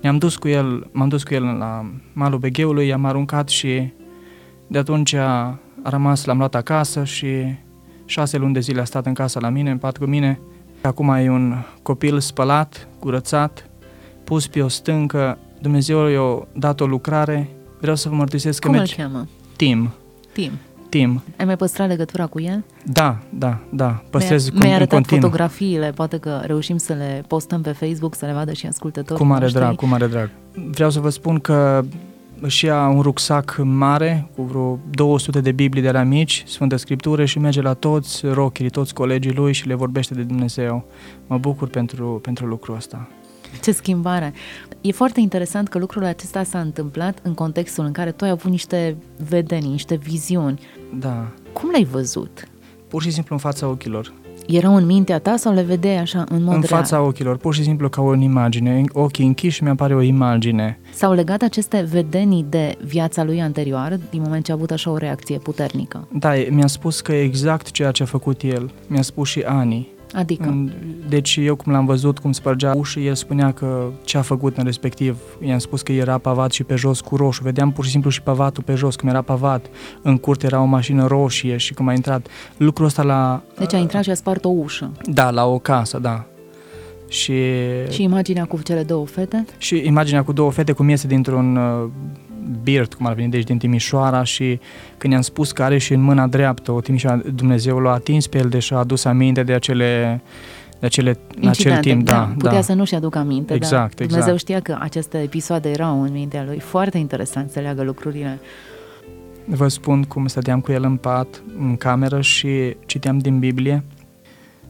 Ne-am 0.02 0.18
dus 0.18 0.36
cu 0.36 0.48
el, 0.48 0.88
m-am 0.92 1.08
dus 1.08 1.24
cu 1.24 1.34
el 1.34 1.44
la 1.44 1.92
malul 2.14 2.40
begheului, 2.40 2.88
i-am 2.88 3.06
aruncat 3.06 3.50
și 3.50 3.92
de 4.68 4.78
atunci 4.78 5.14
a 5.14 5.60
rămas, 5.84 6.26
l-am 6.26 6.38
luat 6.38 6.56
acasă 6.56 7.04
și 7.04 7.28
șase 8.06 8.38
luni 8.38 8.54
de 8.54 8.60
zile 8.60 8.82
a 8.82 8.84
stat 8.84 9.06
în 9.06 9.14
casă 9.14 9.40
la 9.40 9.50
mine, 9.50 9.72
în 9.72 9.78
pat 9.78 9.98
cu 9.98 10.06
mine. 10.06 10.40
Acum 10.82 11.10
e 11.10 11.30
un 11.30 11.56
copil 11.82 12.20
spălat, 12.20 12.88
curățat, 13.00 13.70
pus 14.24 14.48
pe 14.48 14.62
o 14.62 14.68
stâncă, 14.68 15.38
Dumnezeu 15.62 16.08
i-a 16.08 16.48
dat 16.54 16.80
o 16.80 16.86
lucrare, 16.86 17.50
vreau 17.80 17.96
să 17.96 18.10
vă 18.10 18.16
mărturisesc 18.16 18.62
că 18.62 18.68
Cum 18.68 18.78
merge. 18.78 19.02
îl 19.02 19.08
cheamă? 19.08 19.28
Tim. 19.56 19.94
Tim. 20.34 20.52
Tim. 20.90 21.24
Ai 21.38 21.46
mai 21.46 21.56
păstrat 21.56 21.88
legătura 21.88 22.26
cu 22.26 22.40
el? 22.42 22.64
Da, 22.86 23.18
da, 23.30 23.58
da, 23.70 24.04
păstrez 24.10 24.50
Mi-ai 24.50 24.74
arătat 24.74 24.94
continuu. 24.94 25.22
fotografiile, 25.22 25.92
poate 25.96 26.18
că 26.18 26.42
reușim 26.44 26.78
să 26.78 26.94
le 26.94 27.24
postăm 27.28 27.62
pe 27.62 27.72
Facebook, 27.72 28.16
să 28.16 28.26
le 28.26 28.34
vadă 28.34 28.54
și 28.54 28.66
ascultătorii 28.66 29.24
Cu 29.24 29.30
mare 29.30 29.48
drag, 29.48 29.76
cu 29.76 29.86
mare 29.86 30.08
drag. 30.08 30.30
Vreau 30.72 30.90
să 30.90 31.00
vă 31.00 31.10
spun 31.10 31.40
că 31.40 31.84
își 32.42 32.66
ia 32.66 32.88
un 32.88 33.02
rucsac 33.02 33.58
mare 33.64 34.30
cu 34.36 34.42
vreo 34.42 34.80
200 34.90 35.42
de 35.42 35.52
Biblii 35.52 35.82
de 35.82 35.92
la 35.92 36.04
mici, 36.04 36.44
Sfântă 36.48 36.76
Scriptură 36.76 37.26
și 37.26 37.40
merge 37.40 37.62
la 37.62 37.74
toți 37.74 38.26
rocherii, 38.26 38.72
toți 38.72 38.94
colegii 38.94 39.34
lui 39.34 39.54
și 39.54 39.68
le 39.68 39.74
vorbește 39.74 40.14
de 40.14 40.22
Dumnezeu. 40.24 40.86
Mă 41.28 41.38
bucur 41.38 41.68
pentru, 41.68 42.20
pentru 42.22 42.46
lucrul 42.46 42.76
ăsta. 42.76 43.08
Ce 43.64 43.72
schimbare! 43.72 44.34
E 44.82 44.92
foarte 44.92 45.20
interesant 45.20 45.68
că 45.68 45.78
lucrul 45.78 46.04
acesta 46.04 46.44
s-a 46.44 46.60
întâmplat 46.60 47.20
în 47.22 47.34
contextul 47.34 47.86
în 47.86 47.92
care 47.92 48.12
tu 48.12 48.24
ai 48.24 48.30
avut 48.30 48.52
niște 48.52 48.98
vedeni, 49.30 49.68
niște 49.68 49.96
viziuni. 49.96 50.60
Da. 51.00 51.28
Cum 51.54 51.70
le-ai 51.70 51.84
văzut? 51.84 52.48
Pur 52.88 53.02
și 53.02 53.12
simplu 53.12 53.36
în 53.36 53.42
fața 53.42 53.68
ochilor 53.68 54.14
erau 54.48 54.76
în 54.76 54.86
mintea 54.86 55.20
ta 55.20 55.36
sau 55.36 55.54
le 55.54 55.62
vedeai 55.62 55.98
așa 55.98 56.24
în 56.30 56.44
mod 56.44 56.56
În 56.56 56.62
fața 56.62 56.96
real? 56.96 57.08
ochilor, 57.08 57.38
pur 57.38 57.54
și 57.54 57.64
simplu 57.64 57.90
ca 57.90 58.02
o 58.02 58.16
imagine. 58.16 58.84
Ochii 58.92 59.26
închiși 59.26 59.64
mi 59.64 59.70
apare 59.70 59.96
o 59.96 60.02
imagine. 60.02 60.80
S-au 60.94 61.14
legat 61.14 61.42
aceste 61.42 61.88
vedenii 61.92 62.46
de 62.50 62.78
viața 62.84 63.24
lui 63.24 63.42
anterioară 63.42 64.00
din 64.10 64.22
moment 64.22 64.46
ce 64.46 64.52
a 64.52 64.56
avut 64.56 64.72
așa 64.72 64.92
o 64.92 64.98
reacție 64.98 65.38
puternică? 65.38 66.08
Da, 66.12 66.34
mi-a 66.50 66.68
spus 66.68 67.02
că 67.02 67.12
exact 67.12 67.72
ceea 67.72 67.92
ce 67.92 68.04
a 68.04 68.06
făcut 68.06 68.42
el. 68.42 68.72
Mi-a 68.88 69.02
spus 69.02 69.28
și 69.30 69.40
Ani. 69.40 69.88
Adică? 70.14 70.70
Deci 71.10 71.40
eu 71.42 71.56
cum 71.56 71.72
l-am 71.72 71.86
văzut 71.86 72.20
cum 72.20 72.32
spărgea 72.32 72.74
ușă, 72.76 73.00
el 73.00 73.16
spunea 73.16 73.52
că 73.52 73.90
ce 74.04 74.18
a 74.18 74.22
făcut 74.22 74.58
în 74.58 74.64
respectiv. 74.64 75.18
I-am 75.46 75.58
spus 75.58 75.82
că 75.82 75.92
era 75.92 76.18
pavat 76.18 76.52
și 76.52 76.64
pe 76.64 76.76
jos 76.76 77.02
cu 77.02 77.16
roșu. 77.16 77.44
Vedeam 77.44 77.72
pur 77.72 77.86
și 77.86 77.92
simplu 77.92 78.10
și 78.10 78.22
pavatul 78.22 78.64
pe 78.64 78.76
jos, 78.76 78.96
cum 78.96 79.10
era 79.10 79.22
pavat. 79.22 79.66
În 80.02 80.18
curte 80.18 80.46
era 80.46 80.62
o 80.62 80.66
mașină 80.66 81.06
roșie 81.08 81.58
și 81.58 81.74
cum 81.74 81.88
a 81.88 81.94
intrat. 81.94 82.28
Lucrul 82.58 82.86
ăsta 82.86 83.04
la... 83.04 83.42
Deci 83.58 83.74
a 83.74 83.78
intrat 83.78 84.04
și 84.04 84.10
a 84.10 84.14
spart 84.14 84.46
o 84.46 84.50
ușă. 84.50 84.92
Da, 85.04 85.30
la 85.30 85.46
o 85.46 85.60
casă, 85.60 86.00
da. 86.00 86.26
Și... 87.08 87.42
Și 87.90 88.04
imaginea 88.04 88.46
cu 88.46 88.60
cele 88.64 88.84
două 88.84 89.06
fete? 89.06 89.46
Și 89.58 89.82
imaginea 89.86 90.24
cu 90.24 90.32
două 90.32 90.52
fete 90.52 90.72
cum 90.72 90.90
iese 90.90 91.08
dintr-un 91.08 91.56
uh, 91.56 91.90
Birt, 92.64 92.94
cum 92.94 93.06
ar 93.06 93.14
veni, 93.14 93.30
deci 93.30 93.44
din 93.44 93.58
Timișoara 93.58 94.24
și 94.24 94.60
când 94.98 95.14
i-am 95.14 95.22
spus 95.22 95.52
că 95.52 95.64
are 95.64 95.78
și 95.78 95.94
în 95.94 96.02
mâna 96.02 96.28
dreaptă 96.28 96.72
o 96.72 96.82
Timișoara, 96.82 97.22
Dumnezeu 97.34 97.80
l-a 97.80 97.92
atins 97.92 98.28
pe 98.28 98.38
el, 98.38 98.50
deși 98.50 98.74
a 98.74 98.78
adus 98.78 99.06
aminte 99.06 99.44
de 99.44 99.54
acele 99.54 100.22
de 100.80 100.86
acele, 100.86 101.18
în 101.42 101.48
acel 101.48 101.78
timp, 101.78 102.04
da. 102.04 102.14
da 102.14 102.34
putea 102.34 102.52
da. 102.52 102.62
să 102.62 102.74
nu-și 102.74 102.96
aducă 102.96 103.18
aminte, 103.18 103.54
exact, 103.54 103.80
dar 103.80 103.84
exact. 103.86 104.10
Dumnezeu 104.10 104.38
știa 104.38 104.60
că 104.60 104.78
aceste 104.80 105.18
episoade 105.18 105.70
erau 105.70 106.02
în 106.02 106.12
mintea 106.12 106.44
lui. 106.44 106.60
Foarte 106.60 106.98
interesant 106.98 107.50
să 107.50 107.60
leagă 107.60 107.84
lucrurile. 107.84 108.40
Vă 109.46 109.68
spun 109.68 110.04
cum 110.04 110.28
stăteam 110.28 110.60
cu 110.60 110.72
el 110.72 110.84
în 110.84 110.96
pat, 110.96 111.44
în 111.60 111.78
cameră 111.78 112.22
și 112.22 112.76
citeam 112.86 113.18
din 113.18 113.40
Biblie. 113.40 113.84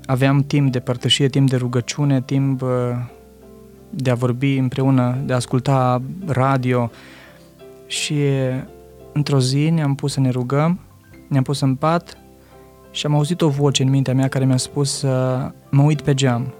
Aveam 0.05 0.43
timp 0.43 0.71
de 0.71 0.79
părtășie, 0.79 1.27
timp 1.27 1.49
de 1.49 1.55
rugăciune, 1.55 2.21
timp 2.21 2.61
uh, 2.61 2.69
de 3.89 4.09
a 4.09 4.15
vorbi 4.15 4.57
împreună, 4.57 5.17
de 5.25 5.33
a 5.33 5.35
asculta 5.35 6.01
radio, 6.25 6.91
și 7.87 8.15
într-o 9.13 9.39
zi 9.39 9.69
ne-am 9.69 9.95
pus 9.95 10.11
să 10.11 10.19
ne 10.19 10.29
rugăm, 10.29 10.79
ne-am 11.27 11.43
pus 11.43 11.59
în 11.61 11.75
pat 11.75 12.17
și 12.91 13.05
am 13.05 13.15
auzit 13.15 13.41
o 13.41 13.47
voce 13.47 13.83
în 13.83 13.89
mintea 13.89 14.13
mea 14.13 14.27
care 14.27 14.45
mi-a 14.45 14.57
spus 14.57 14.97
să 14.97 15.51
mă 15.69 15.81
uit 15.81 16.01
pe 16.01 16.13
geam. 16.13 16.53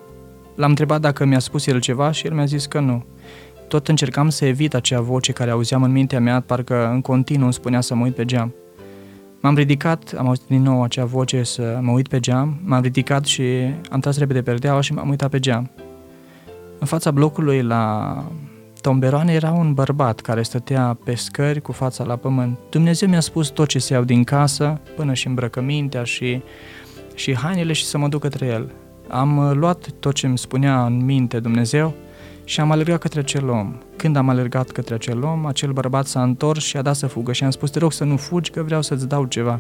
L-am 0.55 0.69
întrebat 0.69 1.01
dacă 1.01 1.25
mi-a 1.25 1.39
spus 1.39 1.67
el 1.67 1.79
ceva 1.79 2.12
și 2.12 2.25
el 2.25 2.34
mi-a 2.34 2.46
zis 2.46 2.65
că 2.65 2.79
nu. 2.79 3.05
Tot 3.67 3.88
încercam 3.88 4.29
să 4.29 4.46
evit 4.46 4.74
acea 4.74 5.01
voce 5.01 5.31
care 5.31 5.51
auzeam 5.51 5.84
în 5.84 5.91
mintea 5.91 6.19
mea, 6.19 6.39
parcă 6.39 6.89
în 6.91 7.01
continuu 7.01 7.43
îmi 7.43 7.53
spunea 7.53 7.81
să 7.81 7.96
mă 7.96 8.03
uit 8.03 8.15
pe 8.15 8.25
geam. 8.25 8.53
M-am 9.41 9.55
ridicat, 9.55 10.13
am 10.17 10.27
auzit 10.27 10.48
din 10.48 10.62
nou 10.62 10.84
acea 10.84 11.05
voce 11.05 11.43
să 11.43 11.79
mă 11.81 11.91
uit 11.91 12.07
pe 12.07 12.19
geam, 12.19 12.60
m-am 12.63 12.81
ridicat 12.81 13.25
și 13.25 13.43
am 13.89 14.00
tras 14.00 14.17
repede 14.17 14.41
perdeaua 14.41 14.81
și 14.81 14.93
m-am 14.93 15.10
uitat 15.10 15.29
pe 15.29 15.39
geam. 15.39 15.72
În 16.79 16.88
fața 16.88 17.12
blocului 17.12 17.62
la 17.62 18.24
Tomberoane 18.88 19.34
era 19.34 19.51
un 19.51 19.74
bărbat 19.74 20.20
care 20.20 20.41
stătea 20.41 20.98
pe 21.03 21.15
scări 21.15 21.62
cu 21.62 21.72
fața 21.72 22.03
la 22.03 22.15
pământ. 22.15 22.58
Dumnezeu 22.70 23.10
mi-a 23.10 23.20
spus 23.20 23.48
tot 23.48 23.67
ce 23.67 23.79
se 23.79 23.94
iau 23.94 24.03
din 24.03 24.24
casă, 24.24 24.79
până 24.96 25.13
și 25.13 25.27
îmbrăcămintea 25.27 26.03
și, 26.03 26.41
și 27.15 27.36
hainele 27.36 27.74
și 27.74 27.86
să 27.86 27.98
mă 27.98 28.08
duc 28.08 28.22
către 28.22 28.46
el. 28.46 28.72
Am 29.08 29.38
uh, 29.38 29.56
luat 29.56 29.89
tot 30.00 30.13
ce 30.13 30.25
îmi 30.25 30.38
spunea 30.38 30.86
în 30.86 31.06
minte 31.06 31.39
Dumnezeu 31.39 31.94
și 32.44 32.60
am 32.60 32.72
alergat 32.72 33.00
către 33.00 33.20
acel 33.20 33.50
om. 33.50 33.75
Când 33.96 34.15
am 34.15 34.29
alergat 34.29 34.70
către 34.70 34.94
acel 34.94 35.24
om, 35.24 35.46
acel 35.46 35.72
bărbat 35.72 36.06
s-a 36.06 36.24
întors 36.24 36.63
și 36.63 36.77
a 36.77 36.82
dat 36.82 36.96
să 36.96 37.08
fugă 37.08 37.32
și 37.32 37.44
am 37.44 37.51
spus, 37.51 37.70
te 37.70 37.79
rog 37.79 37.91
să 37.91 38.03
nu 38.03 38.17
fugi 38.17 38.51
că 38.51 38.63
vreau 38.63 38.82
să-ți 38.82 39.08
dau 39.08 39.25
ceva. 39.25 39.60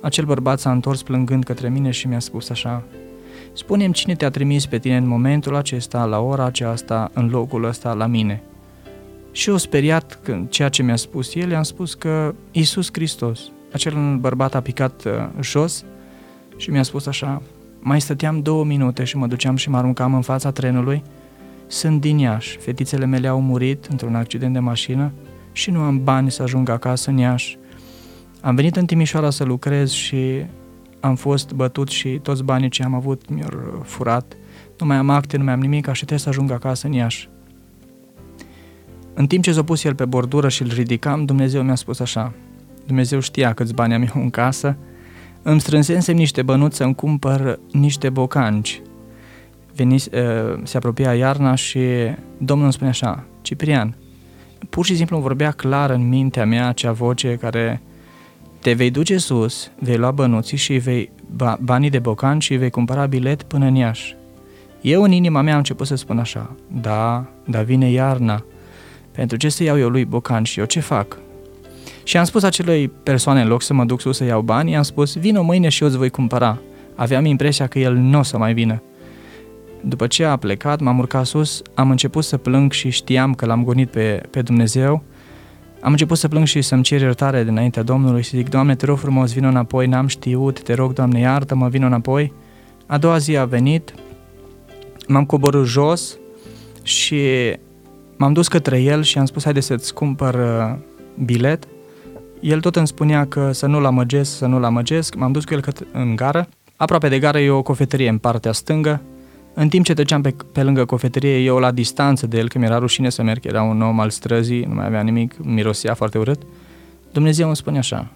Acel 0.00 0.24
bărbat 0.24 0.58
s-a 0.58 0.70
întors 0.70 1.02
plângând 1.02 1.44
către 1.44 1.68
mine 1.68 1.90
și 1.90 2.08
mi-a 2.08 2.20
spus 2.20 2.50
așa, 2.50 2.82
Spune-mi 3.56 3.92
cine 3.92 4.14
te-a 4.14 4.30
trimis 4.30 4.66
pe 4.66 4.78
tine 4.78 4.96
în 4.96 5.06
momentul 5.06 5.56
acesta, 5.56 6.04
la 6.04 6.20
ora 6.20 6.44
aceasta, 6.44 7.10
în 7.12 7.28
locul 7.28 7.64
ăsta, 7.64 7.92
la 7.92 8.06
mine. 8.06 8.42
Și 9.32 9.48
eu 9.48 9.56
speriat 9.56 10.18
că 10.22 10.40
ceea 10.48 10.68
ce 10.68 10.82
mi-a 10.82 10.96
spus 10.96 11.34
el, 11.34 11.50
i-am 11.50 11.62
spus 11.62 11.94
că 11.94 12.34
Iisus 12.50 12.88
Hristos, 12.92 13.40
acel 13.72 14.16
bărbat 14.20 14.54
a 14.54 14.60
picat 14.60 15.04
uh, 15.04 15.12
jos 15.40 15.84
și 16.56 16.70
mi-a 16.70 16.82
spus 16.82 17.06
așa, 17.06 17.42
mai 17.80 18.00
stăteam 18.00 18.40
două 18.40 18.64
minute 18.64 19.04
și 19.04 19.16
mă 19.16 19.26
duceam 19.26 19.56
și 19.56 19.70
mă 19.70 19.76
aruncam 19.76 20.14
în 20.14 20.22
fața 20.22 20.50
trenului, 20.50 21.02
sunt 21.66 22.00
din 22.00 22.18
Iași, 22.18 22.56
fetițele 22.56 23.06
mele 23.06 23.28
au 23.28 23.40
murit 23.40 23.84
într-un 23.84 24.14
accident 24.14 24.52
de 24.52 24.58
mașină 24.58 25.12
și 25.52 25.70
nu 25.70 25.80
am 25.80 26.04
bani 26.04 26.30
să 26.30 26.42
ajung 26.42 26.68
acasă 26.68 27.10
în 27.10 27.16
Iași. 27.16 27.58
Am 28.40 28.54
venit 28.54 28.76
în 28.76 28.86
Timișoara 28.86 29.30
să 29.30 29.44
lucrez 29.44 29.90
și 29.90 30.44
am 31.04 31.14
fost 31.14 31.52
bătut 31.52 31.88
și 31.88 32.08
toți 32.08 32.42
banii 32.42 32.68
ce 32.68 32.82
am 32.82 32.94
avut 32.94 33.28
mi-au 33.28 33.82
furat. 33.82 34.36
Nu 34.78 34.86
mai 34.86 34.96
am 34.96 35.10
acte, 35.10 35.36
nu 35.36 35.44
mai 35.44 35.52
am 35.52 35.60
nimic, 35.60 35.86
așa 35.86 35.96
trebuie 35.96 36.18
să 36.18 36.28
ajung 36.28 36.50
acasă 36.50 36.86
în 36.86 36.92
Iași. 36.92 37.28
În 39.14 39.26
timp 39.26 39.42
ce 39.42 39.52
s-a 39.52 39.62
pus 39.62 39.84
el 39.84 39.94
pe 39.94 40.04
bordură 40.04 40.48
și 40.48 40.62
îl 40.62 40.68
ridicam, 40.68 41.24
Dumnezeu 41.24 41.62
mi-a 41.62 41.74
spus 41.74 42.00
așa. 42.00 42.32
Dumnezeu 42.86 43.20
știa 43.20 43.52
câți 43.52 43.74
bani 43.74 43.94
am 43.94 44.02
eu 44.02 44.22
în 44.22 44.30
casă. 44.30 44.76
Îmi 45.42 45.60
strânsesem 45.60 46.16
niște 46.16 46.42
bănuți 46.42 46.76
să-mi 46.76 46.94
cumpăr 46.94 47.58
niște 47.72 48.10
bocanci. 48.10 48.82
Veni, 49.74 49.94
uh, 49.94 50.00
se 50.62 50.76
apropia 50.76 51.14
iarna 51.14 51.54
și 51.54 51.80
Domnul 52.38 52.64
îmi 52.64 52.72
spune 52.72 52.90
așa, 52.90 53.24
Ciprian, 53.42 53.96
pur 54.70 54.84
și 54.84 54.96
simplu 54.96 55.16
îmi 55.16 55.24
vorbea 55.24 55.50
clar 55.50 55.90
în 55.90 56.08
mintea 56.08 56.44
mea 56.44 56.68
acea 56.68 56.92
voce 56.92 57.36
care 57.36 57.82
te 58.64 58.72
vei 58.72 58.90
duce 58.90 59.18
sus, 59.18 59.70
vei 59.78 59.96
lua 59.96 60.10
bănuții 60.10 60.56
și 60.56 60.72
vei 60.72 61.10
ba, 61.36 61.58
banii 61.60 61.90
de 61.90 61.98
bocan 61.98 62.38
și 62.38 62.54
vei 62.54 62.70
cumpăra 62.70 63.06
bilet 63.06 63.42
până 63.42 63.66
în 63.66 63.74
Iași. 63.74 64.16
Eu 64.80 65.02
în 65.02 65.12
inima 65.12 65.40
mea 65.40 65.52
am 65.52 65.58
început 65.58 65.86
să 65.86 65.94
spun 65.94 66.18
așa, 66.18 66.56
da, 66.80 67.26
dar 67.44 67.62
vine 67.62 67.90
iarna, 67.90 68.44
pentru 69.10 69.36
ce 69.36 69.48
să 69.48 69.62
iau 69.62 69.78
eu 69.78 69.88
lui 69.88 70.04
bocan 70.04 70.42
și 70.42 70.58
eu 70.58 70.64
ce 70.64 70.80
fac? 70.80 71.18
Și 72.02 72.16
am 72.16 72.24
spus 72.24 72.42
acelei 72.42 72.88
persoane, 72.88 73.40
în 73.40 73.48
loc 73.48 73.62
să 73.62 73.74
mă 73.74 73.84
duc 73.84 74.00
sus 74.00 74.16
să 74.16 74.24
iau 74.24 74.40
bani, 74.40 74.76
am 74.76 74.82
spus, 74.82 75.16
vină 75.16 75.40
mâine 75.40 75.68
și 75.68 75.82
eu 75.82 75.88
îți 75.88 75.96
voi 75.96 76.10
cumpăra. 76.10 76.58
Aveam 76.94 77.24
impresia 77.24 77.66
că 77.66 77.78
el 77.78 77.94
nu 77.94 78.18
o 78.18 78.22
să 78.22 78.38
mai 78.38 78.54
vină. 78.54 78.82
După 79.80 80.06
ce 80.06 80.24
a 80.24 80.36
plecat, 80.36 80.80
m-am 80.80 80.98
urcat 80.98 81.26
sus, 81.26 81.62
am 81.74 81.90
început 81.90 82.24
să 82.24 82.36
plâng 82.36 82.72
și 82.72 82.90
știam 82.90 83.34
că 83.34 83.46
l-am 83.46 83.64
gonit 83.64 83.90
pe, 83.90 84.22
pe 84.30 84.42
Dumnezeu 84.42 85.02
am 85.84 85.90
început 85.90 86.18
să 86.18 86.28
plâng 86.28 86.46
și 86.46 86.62
să-mi 86.62 86.82
cer 86.82 87.00
iertare 87.00 87.44
dinaintea 87.44 87.82
Domnului 87.82 88.22
și 88.22 88.36
zic, 88.36 88.48
Doamne, 88.48 88.74
te 88.74 88.86
rog 88.86 88.98
frumos, 88.98 89.32
vină 89.32 89.48
înapoi, 89.48 89.86
n-am 89.86 90.06
știut, 90.06 90.62
te 90.62 90.74
rog, 90.74 90.92
Doamne, 90.92 91.18
iartă-mă, 91.20 91.68
vină 91.68 91.86
înapoi. 91.86 92.32
A 92.86 92.98
doua 92.98 93.18
zi 93.18 93.36
a 93.36 93.44
venit, 93.44 93.94
m-am 95.08 95.24
coborât 95.24 95.66
jos 95.66 96.18
și 96.82 97.22
m-am 98.16 98.32
dus 98.32 98.48
către 98.48 98.82
el 98.82 99.02
și 99.02 99.18
am 99.18 99.24
spus, 99.24 99.44
haide 99.44 99.60
să-ți 99.60 99.94
cumpăr 99.94 100.34
uh, 100.34 100.76
bilet. 101.24 101.64
El 102.40 102.60
tot 102.60 102.76
îmi 102.76 102.86
spunea 102.86 103.26
că 103.26 103.52
să 103.52 103.66
nu-l 103.66 103.84
amăgesc, 103.84 104.36
să 104.36 104.46
nu-l 104.46 104.64
amăgesc. 104.64 105.14
M-am 105.14 105.32
dus 105.32 105.44
cu 105.44 105.54
el 105.54 105.64
în 105.92 106.16
gară. 106.16 106.48
Aproape 106.76 107.08
de 107.08 107.18
gară 107.18 107.38
e 107.38 107.50
o 107.50 107.62
cofetărie 107.62 108.08
în 108.08 108.18
partea 108.18 108.52
stângă. 108.52 109.02
În 109.54 109.68
timp 109.68 109.84
ce 109.84 109.94
treceam 109.94 110.22
pe, 110.22 110.34
pe 110.52 110.62
lângă 110.62 110.84
cofetărie, 110.84 111.38
eu 111.38 111.58
la 111.58 111.70
distanță 111.70 112.26
de 112.26 112.38
el, 112.38 112.48
că 112.48 112.58
mi-era 112.58 112.78
rușine 112.78 113.10
să 113.10 113.22
merg, 113.22 113.44
era 113.44 113.62
un 113.62 113.82
om 113.82 114.00
al 114.00 114.10
străzii, 114.10 114.64
nu 114.64 114.74
mai 114.74 114.86
avea 114.86 115.02
nimic, 115.02 115.34
mirosea 115.42 115.94
foarte 115.94 116.18
urât, 116.18 116.42
Dumnezeu 117.12 117.46
îmi 117.46 117.56
spune 117.56 117.78
așa, 117.78 118.12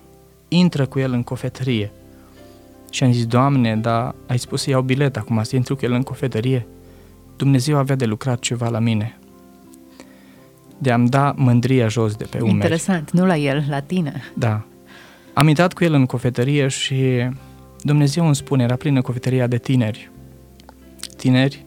intră 0.48 0.86
cu 0.86 0.98
el 0.98 1.12
în 1.12 1.22
cofetărie. 1.22 1.92
Și 2.90 3.04
am 3.04 3.12
zis, 3.12 3.26
Doamne, 3.26 3.76
dar 3.76 4.14
ai 4.26 4.38
spus 4.38 4.62
să 4.62 4.70
iau 4.70 4.82
bilet 4.82 5.16
acum, 5.16 5.42
să 5.42 5.56
intru 5.56 5.76
cu 5.76 5.84
el 5.84 5.92
în 5.92 6.02
cofetărie. 6.02 6.66
Dumnezeu 7.36 7.76
avea 7.76 7.96
de 7.96 8.04
lucrat 8.04 8.38
ceva 8.38 8.68
la 8.68 8.78
mine. 8.78 9.18
De 10.78 10.90
a-mi 10.90 11.08
da 11.08 11.34
mândria 11.36 11.88
jos 11.88 12.14
de 12.14 12.24
pe 12.24 12.38
umeri. 12.38 12.54
Interesant, 12.54 13.10
nu 13.10 13.26
la 13.26 13.36
el, 13.36 13.64
la 13.68 13.80
tine. 13.80 14.22
Da. 14.34 14.64
Am 15.32 15.48
intrat 15.48 15.72
cu 15.72 15.84
el 15.84 15.92
în 15.92 16.06
cofetărie 16.06 16.68
și 16.68 17.28
Dumnezeu 17.82 18.26
îmi 18.26 18.36
spune, 18.36 18.62
era 18.62 18.76
plină 18.76 19.02
cofetăria 19.02 19.46
de 19.46 19.58
tineri, 19.58 20.10
tineri, 21.18 21.66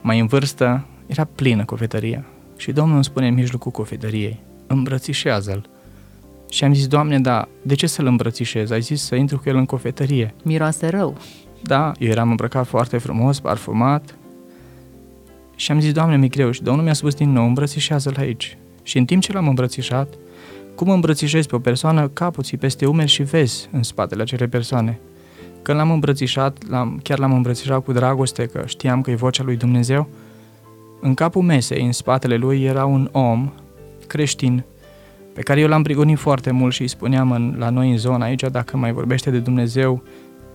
mai 0.00 0.18
în 0.18 0.26
vârstă, 0.26 0.86
era 1.06 1.24
plină 1.24 1.64
cofetăria. 1.64 2.24
Și 2.56 2.72
Domnul 2.72 2.94
îmi 2.94 3.04
spune 3.04 3.26
în 3.26 3.34
mijlocul 3.34 3.70
cofetăriei, 3.70 4.40
îmbrățișează-l. 4.66 5.68
Și 6.50 6.64
am 6.64 6.74
zis, 6.74 6.86
Doamne, 6.86 7.20
dar 7.20 7.48
de 7.62 7.74
ce 7.74 7.86
să-l 7.86 8.06
îmbrățișez? 8.06 8.70
Ai 8.70 8.80
zis 8.80 9.02
să 9.02 9.14
intru 9.14 9.38
cu 9.38 9.48
el 9.48 9.56
în 9.56 9.64
cofetărie. 9.64 10.34
Miroase 10.42 10.88
rău. 10.88 11.16
Da, 11.62 11.92
eu 11.98 12.08
eram 12.08 12.30
îmbrăcat 12.30 12.66
foarte 12.66 12.98
frumos, 12.98 13.40
parfumat. 13.40 14.14
Și 15.56 15.70
am 15.70 15.80
zis, 15.80 15.92
Doamne, 15.92 16.16
mi 16.16 16.28
greu. 16.28 16.50
Și 16.50 16.62
Domnul 16.62 16.84
mi-a 16.84 16.92
spus 16.92 17.14
din 17.14 17.32
nou, 17.32 17.46
îmbrățișează-l 17.46 18.16
aici. 18.18 18.58
Și 18.82 18.98
în 18.98 19.04
timp 19.04 19.22
ce 19.22 19.32
l-am 19.32 19.48
îmbrățișat, 19.48 20.14
cum 20.74 20.90
îmbrățișezi 20.90 21.48
pe 21.48 21.54
o 21.54 21.58
persoană, 21.58 22.08
capul 22.08 22.42
ții 22.42 22.56
peste 22.56 22.86
umeri 22.86 23.10
și 23.10 23.22
vezi 23.22 23.68
în 23.72 23.82
spatele 23.82 24.22
acelei 24.22 24.48
persoane. 24.48 25.00
Când 25.68 25.80
l-am 25.80 25.90
îmbrățișat, 25.90 26.68
l-am, 26.68 27.00
chiar 27.02 27.18
l-am 27.18 27.32
îmbrățișat 27.32 27.84
cu 27.84 27.92
dragoste, 27.92 28.46
că 28.46 28.62
știam 28.66 29.00
că 29.00 29.10
e 29.10 29.14
vocea 29.14 29.42
lui 29.42 29.56
Dumnezeu, 29.56 30.08
în 31.00 31.14
capul 31.14 31.42
mesei, 31.42 31.84
în 31.84 31.92
spatele 31.92 32.36
lui, 32.36 32.62
era 32.62 32.84
un 32.84 33.08
om 33.12 33.52
creștin 34.06 34.64
pe 35.34 35.40
care 35.42 35.60
eu 35.60 35.68
l-am 35.68 35.82
prigonit 35.82 36.18
foarte 36.18 36.50
mult 36.50 36.72
și 36.72 36.82
îi 36.82 36.88
spuneam 36.88 37.30
în, 37.30 37.54
la 37.58 37.70
noi 37.70 37.90
în 37.90 37.96
zona 37.96 38.24
aici, 38.24 38.42
dacă 38.42 38.76
mai 38.76 38.92
vorbește 38.92 39.30
de 39.30 39.38
Dumnezeu, 39.38 40.02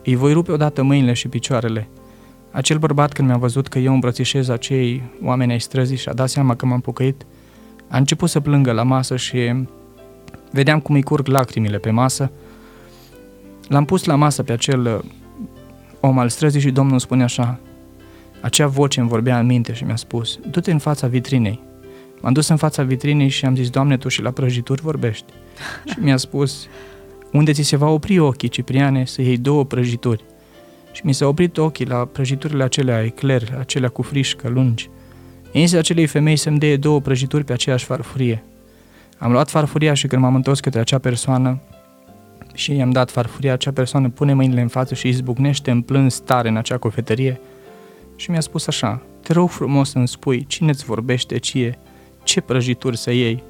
îi 0.04 0.16
voi 0.16 0.34
rupe 0.34 0.52
odată 0.52 0.84
mâinile 0.84 1.14
și 1.14 1.28
picioarele. 1.28 1.88
Acel 2.52 2.78
bărbat, 2.78 3.14
când 3.14 3.28
mi-a 3.28 3.38
văzut 3.38 3.68
că 3.68 3.80
eu 3.80 3.94
îmbrățișez 3.94 4.50
acei 4.50 5.04
oameni 5.24 5.52
ai 5.52 5.60
străzii 5.60 5.98
și 5.98 6.10
a 6.10 6.14
dat 6.14 6.30
seama 6.30 6.56
că 6.56 6.66
m-am 6.66 6.82
pocăit, 6.82 7.26
a 7.88 7.98
început 7.98 8.30
să 8.30 8.40
plângă 8.40 8.72
la 8.72 8.84
masă 8.84 9.16
și 9.16 9.66
vedeam 10.52 10.80
cum 10.80 10.96
îi 10.96 11.04
curg 11.04 11.28
lacrimile 11.28 11.78
pe 11.78 11.90
masă. 11.90 12.32
L-am 13.68 13.86
pus 13.86 14.04
la 14.04 14.16
masă 14.16 14.44
pe 14.44 14.52
acel 14.52 14.86
uh, 14.86 15.12
om 16.00 16.20
al 16.20 16.30
străzii 16.30 16.62
și 16.62 16.72
Domnul 16.72 17.00
spune 17.00 17.24
așa, 17.24 17.60
acea 18.42 18.68
voce 18.68 19.00
îmi 19.00 19.10
vorbea 19.10 19.40
în 19.40 19.46
minte 19.46 19.74
și 19.74 19.84
mi-a 19.84 19.96
spus, 19.96 20.40
du-te 20.50 20.72
în 20.72 20.80
fața 20.80 21.08
vitrinei. 21.08 21.60
M-am 22.22 22.34
dus 22.34 22.48
în 22.48 22.56
fața 22.56 22.84
vitrinei 22.84 23.28
și 23.28 23.46
am 23.46 23.56
zis, 23.56 23.70
Doamne, 23.70 23.98
Tu 23.98 24.08
și 24.08 24.22
la 24.22 24.32
prăjituri 24.32 24.82
vorbești. 24.82 25.26
și 25.92 25.96
mi-a 26.00 26.18
spus, 26.18 26.68
unde 27.32 27.52
ți 27.52 27.62
se 27.62 27.76
va 27.76 27.88
opri 27.88 28.20
ochii, 28.20 28.50
Cipriane, 28.50 29.06
să 29.06 29.22
iei 29.22 29.38
două 29.38 29.66
prăjituri. 29.66 30.24
Și 30.92 31.02
mi 31.06 31.14
s-au 31.14 31.30
oprit 31.30 31.58
ochii 31.58 31.86
la 31.86 32.06
prăjiturile 32.06 32.64
acelea 32.64 33.04
ecler, 33.04 33.58
acelea 33.60 33.90
cu 33.90 34.02
frișcă, 34.02 34.50
lungi. 34.50 34.90
Însă 35.54 35.78
acelei 35.78 36.06
femei 36.06 36.36
să-mi 36.36 36.60
dea 36.60 36.78
două 36.78 37.02
prăjituri 37.02 37.44
pe 37.44 37.54
aceeași 37.54 37.86
farfurie. 37.86 38.44
Am 39.18 39.32
luat 39.32 39.50
farfuria 39.50 39.94
și 39.94 40.08
când 40.08 40.22
m-am 40.22 40.36
întors 40.36 40.60
către 40.60 40.80
acea 40.80 40.98
persoană 40.98 41.62
și 42.54 42.76
i-am 42.76 42.92
dat 42.92 43.12
farfuria, 43.12 43.54
acea 43.54 43.72
persoană 43.72 44.10
pune 44.10 44.34
mâinile 44.34 44.62
în 44.62 44.68
față 44.68 44.94
și 44.94 45.08
izbucnește 45.08 45.72
în 45.72 45.82
plâns 45.82 46.20
tare 46.20 46.50
în 46.50 46.58
acea 46.58 46.78
cofetărie 46.78 47.40
și 48.16 48.32
mi-a 48.32 48.42
spus 48.42 48.68
așa, 48.68 49.02
te 49.22 49.34
rog 49.34 49.50
frumos 49.50 49.90
să-mi 49.90 50.08
spui 50.08 50.46
cine 50.46 50.70
îți 50.70 50.86
vorbește 50.86 51.40
ție, 51.40 51.80
ce 52.24 52.42
prăjituri 52.42 52.98
să 52.98 53.12
iei. 53.12 53.44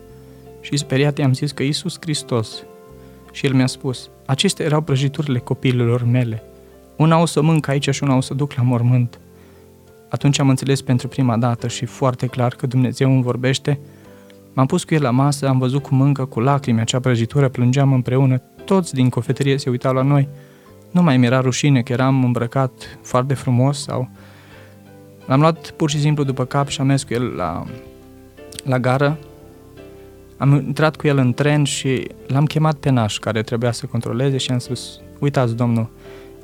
Și 0.61 0.77
speriat 0.77 1.17
i-am 1.17 1.33
zis 1.33 1.51
că 1.51 1.63
Iisus 1.63 1.97
Hristos. 1.99 2.63
Și 3.31 3.45
el 3.45 3.53
mi-a 3.53 3.67
spus, 3.67 4.09
acestea 4.25 4.65
erau 4.65 4.81
prăjiturile 4.81 5.39
copililor 5.39 6.03
mele. 6.03 6.43
Una 6.95 7.17
o 7.17 7.25
să 7.25 7.41
mânc 7.41 7.67
aici 7.67 7.89
și 7.89 8.03
una 8.03 8.15
o 8.15 8.21
să 8.21 8.33
duc 8.33 8.53
la 8.53 8.63
mormânt. 8.63 9.19
Atunci 10.09 10.39
am 10.39 10.49
înțeles 10.49 10.81
pentru 10.81 11.07
prima 11.07 11.37
dată 11.37 11.67
și 11.67 11.85
foarte 11.85 12.27
clar 12.27 12.53
că 12.53 12.67
Dumnezeu 12.67 13.11
îmi 13.11 13.23
vorbește. 13.23 13.79
M-am 14.53 14.65
pus 14.65 14.83
cu 14.83 14.93
el 14.93 15.01
la 15.01 15.09
masă, 15.09 15.47
am 15.47 15.57
văzut 15.57 15.83
cum 15.83 15.97
mâncă 15.97 16.25
cu 16.25 16.39
lacrimi 16.39 16.79
acea 16.79 16.99
prăjitură, 16.99 17.49
plângeam 17.49 17.93
împreună, 17.93 18.41
toți 18.65 18.93
din 18.93 19.09
cofetărie 19.09 19.57
se 19.57 19.69
uitau 19.69 19.93
la 19.93 20.01
noi. 20.01 20.27
Nu 20.91 21.01
mai 21.01 21.17
mi-era 21.17 21.39
rușine 21.39 21.81
că 21.81 21.91
eram 21.91 22.23
îmbrăcat 22.23 22.71
foarte 23.01 23.33
frumos 23.33 23.83
sau... 23.83 24.09
L-am 25.25 25.39
luat 25.39 25.69
pur 25.71 25.89
și 25.89 25.99
simplu 25.99 26.23
după 26.23 26.45
cap 26.45 26.67
și 26.67 26.81
am 26.81 26.87
mers 26.87 27.03
cu 27.03 27.13
el 27.13 27.23
la, 27.23 27.63
la 28.63 28.79
gară. 28.79 29.17
Am 30.37 30.53
intrat 30.53 30.95
cu 30.95 31.07
el 31.07 31.17
în 31.17 31.33
tren 31.33 31.63
și 31.63 32.07
l-am 32.27 32.45
chemat 32.45 32.75
pe 32.75 32.89
naș 32.89 33.17
care 33.17 33.41
trebuia 33.41 33.71
să 33.71 33.85
controleze 33.85 34.37
și 34.37 34.51
am 34.51 34.57
spus, 34.57 34.99
uitați 35.19 35.55
domnul, 35.55 35.89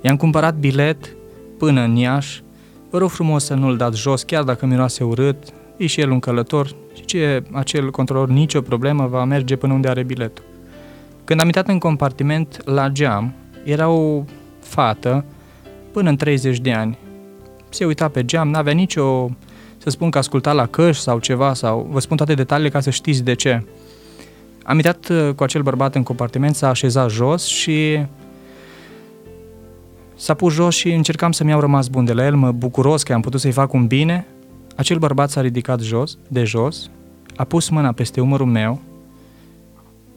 i-am 0.01 0.17
cumpărat 0.17 0.55
bilet 0.55 1.15
până 1.57 1.81
în 1.81 1.95
Iași, 1.95 2.43
vă 2.89 2.97
rog 2.97 3.09
frumos 3.09 3.45
să 3.45 3.53
nu-l 3.53 3.77
dați 3.77 3.99
jos, 3.99 4.23
chiar 4.23 4.43
dacă 4.43 4.65
miroase 4.65 5.03
urât, 5.03 5.37
e 5.77 5.85
și 5.85 6.01
el 6.01 6.11
un 6.11 6.19
călător 6.19 6.75
și 6.93 7.05
ce 7.05 7.43
acel 7.51 7.91
controlor, 7.91 8.29
nicio 8.29 8.61
problemă, 8.61 9.07
va 9.07 9.23
merge 9.23 9.55
până 9.55 9.73
unde 9.73 9.87
are 9.87 10.03
biletul. 10.03 10.43
Când 11.29 11.41
am 11.41 11.47
intrat 11.47 11.67
în 11.67 11.79
compartiment, 11.79 12.61
la 12.65 12.87
geam, 12.87 13.33
era 13.63 13.89
o 13.89 14.23
fată 14.59 15.25
până 15.91 16.09
în 16.09 16.15
30 16.15 16.59
de 16.59 16.71
ani. 16.71 16.97
Se 17.69 17.85
uita 17.85 18.07
pe 18.07 18.25
geam, 18.25 18.49
n-avea 18.49 18.73
nicio, 18.73 19.29
să 19.77 19.89
spun 19.89 20.09
că 20.09 20.17
asculta 20.17 20.53
la 20.53 20.65
căști 20.65 21.01
sau 21.03 21.19
ceva, 21.19 21.53
sau 21.53 21.87
vă 21.91 21.99
spun 21.99 22.17
toate 22.17 22.33
detaliile 22.33 22.69
ca 22.69 22.79
să 22.79 22.89
știți 22.89 23.23
de 23.23 23.33
ce. 23.33 23.63
Am 24.63 24.75
intrat 24.75 25.09
uh, 25.09 25.29
cu 25.35 25.43
acel 25.43 25.61
bărbat 25.61 25.95
în 25.95 26.03
compartiment, 26.03 26.55
s-a 26.55 26.69
așezat 26.69 27.09
jos 27.09 27.45
și 27.45 28.05
s-a 30.15 30.33
pus 30.33 30.53
jos 30.53 30.75
și 30.75 30.91
încercam 30.91 31.31
să-mi 31.31 31.49
iau 31.49 31.59
rămas 31.59 31.87
bun 31.87 32.05
de 32.05 32.13
la 32.13 32.25
el, 32.25 32.35
mă 32.35 32.51
bucuros 32.51 33.03
că 33.03 33.13
am 33.13 33.21
putut 33.21 33.39
să-i 33.39 33.51
fac 33.51 33.73
un 33.73 33.87
bine. 33.87 34.27
Acel 34.75 34.97
bărbat 34.97 35.29
s-a 35.29 35.41
ridicat 35.41 35.79
jos, 35.79 36.17
de 36.27 36.43
jos, 36.43 36.89
a 37.35 37.43
pus 37.43 37.69
mâna 37.69 37.91
peste 37.91 38.21
umărul 38.21 38.47
meu 38.47 38.81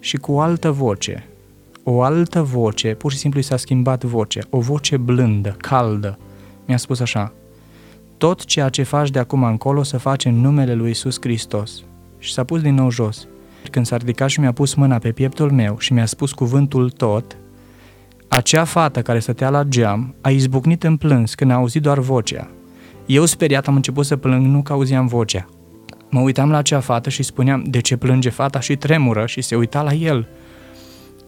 și 0.03 0.17
cu 0.17 0.33
o 0.33 0.41
altă 0.41 0.71
voce, 0.71 1.29
o 1.83 2.03
altă 2.03 2.43
voce, 2.43 2.95
pur 2.95 3.13
și 3.13 3.19
simplu 3.19 3.41
i 3.41 3.43
s-a 3.43 3.57
schimbat 3.57 4.05
voce, 4.05 4.41
o 4.51 4.61
voce 4.61 4.97
blândă, 4.97 5.57
caldă, 5.59 6.19
mi-a 6.67 6.77
spus 6.77 7.01
așa, 7.01 7.33
tot 8.17 8.45
ceea 8.45 8.69
ce 8.69 8.83
faci 8.83 9.11
de 9.11 9.19
acum 9.19 9.43
încolo 9.45 9.83
să 9.83 9.99
faci 9.99 10.25
în 10.25 10.41
numele 10.41 10.75
lui 10.75 10.91
Isus 10.91 11.17
Hristos. 11.21 11.83
Și 12.19 12.33
s-a 12.33 12.45
pus 12.45 12.61
din 12.61 12.75
nou 12.75 12.91
jos. 12.91 13.27
Când 13.71 13.87
s-a 13.87 13.97
ridicat 13.97 14.29
și 14.29 14.41
mi-a 14.41 14.53
pus 14.53 14.75
mâna 14.75 14.99
pe 14.99 15.13
pieptul 15.13 15.51
meu 15.51 15.79
și 15.79 15.93
mi-a 15.93 16.07
spus 16.07 16.33
cuvântul 16.33 16.91
tot, 16.91 17.37
acea 18.29 18.65
fată 18.65 19.03
care 19.03 19.19
stătea 19.19 19.51
la 19.51 19.63
geam 19.63 20.15
a 20.21 20.31
izbucnit 20.31 20.83
în 20.83 20.97
plâns 20.97 21.35
când 21.35 21.51
a 21.51 21.55
auzit 21.55 21.83
doar 21.83 21.99
vocea. 21.99 22.51
Eu 23.07 23.25
speriat 23.25 23.67
am 23.67 23.75
început 23.75 24.07
să 24.07 24.17
plâng, 24.17 24.47
nu 24.47 24.63
că 24.63 24.73
auzeam 24.73 25.07
vocea. 25.07 25.49
Mă 26.15 26.21
uitam 26.21 26.51
la 26.51 26.57
acea 26.57 26.81
fată 26.81 27.11
și 27.11 27.23
spuneam, 27.23 27.65
de 27.67 27.81
ce 27.81 27.97
plânge 27.97 28.31
fata 28.31 28.61
și 28.61 28.77
tremură 28.77 29.27
și 29.27 29.41
se 29.41 29.57
uita 29.57 29.83
la 29.83 29.93
el. 29.93 30.27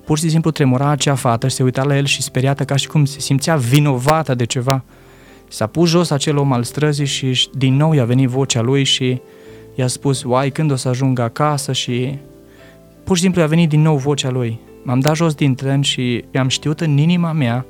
Pur 0.04 0.18
și 0.18 0.28
simplu 0.28 0.50
tremura 0.50 0.88
acea 0.88 1.14
fată 1.14 1.48
și 1.48 1.54
se 1.54 1.62
uita 1.62 1.84
la 1.84 1.96
el 1.96 2.04
și 2.04 2.22
speriată 2.22 2.64
ca 2.64 2.76
și 2.76 2.86
cum 2.86 3.04
se 3.04 3.20
simțea 3.20 3.56
vinovată 3.56 4.34
de 4.34 4.44
ceva. 4.44 4.84
S-a 5.48 5.66
pus 5.66 5.88
jos 5.88 6.10
acel 6.10 6.36
om 6.36 6.52
al 6.52 6.62
străzii 6.62 7.06
și 7.06 7.48
din 7.52 7.76
nou 7.76 7.92
i-a 7.92 8.04
venit 8.04 8.28
vocea 8.28 8.60
lui 8.60 8.84
și 8.84 9.20
i-a 9.74 9.86
spus, 9.86 10.22
uai, 10.22 10.50
când 10.50 10.70
o 10.70 10.76
să 10.76 10.88
ajung 10.88 11.18
acasă 11.18 11.72
și 11.72 12.18
pur 13.04 13.16
și 13.16 13.22
simplu 13.22 13.40
i-a 13.40 13.46
venit 13.46 13.68
din 13.68 13.82
nou 13.82 13.96
vocea 13.96 14.30
lui. 14.30 14.60
M-am 14.82 15.00
dat 15.00 15.16
jos 15.16 15.34
din 15.34 15.54
tren 15.54 15.80
și 15.80 16.24
am 16.34 16.48
știut 16.48 16.80
în 16.80 16.98
inima 16.98 17.32
mea 17.32 17.66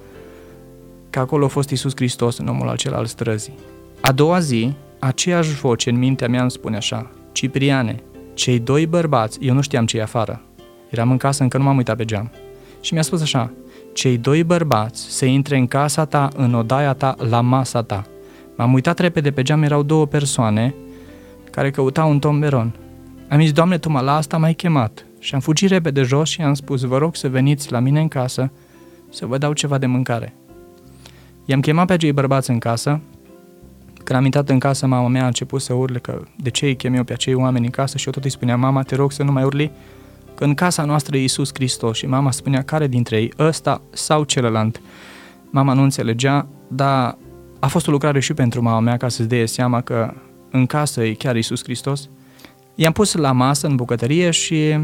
că 1.10 1.18
acolo 1.18 1.44
a 1.44 1.48
fost 1.48 1.70
Isus 1.70 1.92
Hristos 1.94 2.38
în 2.38 2.46
omul 2.46 2.68
acela 2.68 2.96
al 2.96 3.06
străzii. 3.06 3.54
A 4.00 4.12
doua 4.12 4.38
zi, 4.38 4.72
aceeași 5.06 5.54
voce 5.54 5.90
în 5.90 5.98
mintea 5.98 6.28
mea 6.28 6.40
îmi 6.40 6.50
spune 6.50 6.76
așa, 6.76 7.10
Cipriane, 7.32 7.96
cei 8.34 8.58
doi 8.58 8.86
bărbați, 8.86 9.38
eu 9.40 9.54
nu 9.54 9.60
știam 9.60 9.86
ce 9.86 9.98
e 9.98 10.02
afară, 10.02 10.42
eram 10.90 11.10
în 11.10 11.16
casă, 11.16 11.42
încă 11.42 11.58
nu 11.58 11.64
m-am 11.64 11.76
uitat 11.76 11.96
pe 11.96 12.04
geam, 12.04 12.30
și 12.80 12.92
mi-a 12.92 13.02
spus 13.02 13.22
așa, 13.22 13.52
cei 13.92 14.18
doi 14.18 14.44
bărbați 14.44 15.06
să 15.08 15.24
intre 15.24 15.56
în 15.56 15.66
casa 15.66 16.04
ta, 16.04 16.28
în 16.36 16.54
odaia 16.54 16.92
ta, 16.92 17.14
la 17.18 17.40
masa 17.40 17.82
ta. 17.82 18.04
M-am 18.56 18.72
uitat 18.72 18.98
repede 18.98 19.30
pe 19.30 19.42
geam, 19.42 19.62
erau 19.62 19.82
două 19.82 20.06
persoane 20.06 20.74
care 21.50 21.70
căutau 21.70 22.10
un 22.10 22.18
tomberon. 22.18 22.74
Am 23.28 23.40
zis, 23.40 23.52
Doamne, 23.52 23.78
Tu 23.78 23.88
mă 23.88 24.00
la 24.00 24.16
asta 24.16 24.36
m-ai 24.36 24.54
chemat. 24.54 25.06
Și 25.18 25.34
am 25.34 25.40
fugit 25.40 25.68
repede 25.68 26.02
jos 26.02 26.28
și 26.28 26.42
am 26.42 26.54
spus, 26.54 26.82
vă 26.82 26.98
rog 26.98 27.16
să 27.16 27.28
veniți 27.28 27.72
la 27.72 27.78
mine 27.78 28.00
în 28.00 28.08
casă 28.08 28.50
să 29.10 29.26
vă 29.26 29.38
dau 29.38 29.52
ceva 29.52 29.78
de 29.78 29.86
mâncare. 29.86 30.34
I-am 31.44 31.60
chemat 31.60 31.86
pe 31.86 31.92
acei 31.92 32.12
bărbați 32.12 32.50
în 32.50 32.58
casă. 32.58 33.00
Când 34.04 34.18
am 34.18 34.24
intrat 34.24 34.48
în 34.48 34.58
casă, 34.58 34.86
mama 34.86 35.08
mea 35.08 35.22
a 35.22 35.26
început 35.26 35.60
să 35.60 35.72
urle 35.72 35.98
că 35.98 36.22
de 36.36 36.50
ce 36.50 36.66
îi 36.66 36.76
chem 36.76 36.94
eu 36.94 37.04
pe 37.04 37.12
acei 37.12 37.34
oameni 37.34 37.64
în 37.64 37.70
casă 37.70 37.96
și 37.96 38.06
eu 38.06 38.12
tot 38.12 38.24
îi 38.24 38.30
spuneam, 38.30 38.60
mama, 38.60 38.82
te 38.82 38.94
rog 38.94 39.12
să 39.12 39.22
nu 39.22 39.32
mai 39.32 39.44
urli, 39.44 39.70
că 40.34 40.44
în 40.44 40.54
casa 40.54 40.84
noastră 40.84 41.16
e 41.16 41.20
Iisus 41.20 41.50
Hristos 41.54 41.96
și 41.96 42.06
mama 42.06 42.30
spunea 42.30 42.62
care 42.62 42.86
dintre 42.86 43.16
ei, 43.16 43.32
ăsta 43.38 43.82
sau 43.90 44.24
celălalt. 44.24 44.80
Mama 45.50 45.72
nu 45.72 45.82
înțelegea, 45.82 46.46
dar 46.68 47.18
a 47.58 47.66
fost 47.66 47.88
o 47.88 47.90
lucrare 47.90 48.20
și 48.20 48.34
pentru 48.34 48.62
mama 48.62 48.80
mea 48.80 48.96
ca 48.96 49.08
să-ți 49.08 49.28
dea 49.28 49.46
seama 49.46 49.80
că 49.80 50.14
în 50.50 50.66
casă 50.66 51.04
e 51.04 51.12
chiar 51.12 51.36
Iisus 51.36 51.62
Hristos. 51.62 52.08
I-am 52.74 52.92
pus 52.92 53.14
la 53.14 53.32
masă 53.32 53.66
în 53.66 53.76
bucătărie 53.76 54.30
și 54.30 54.78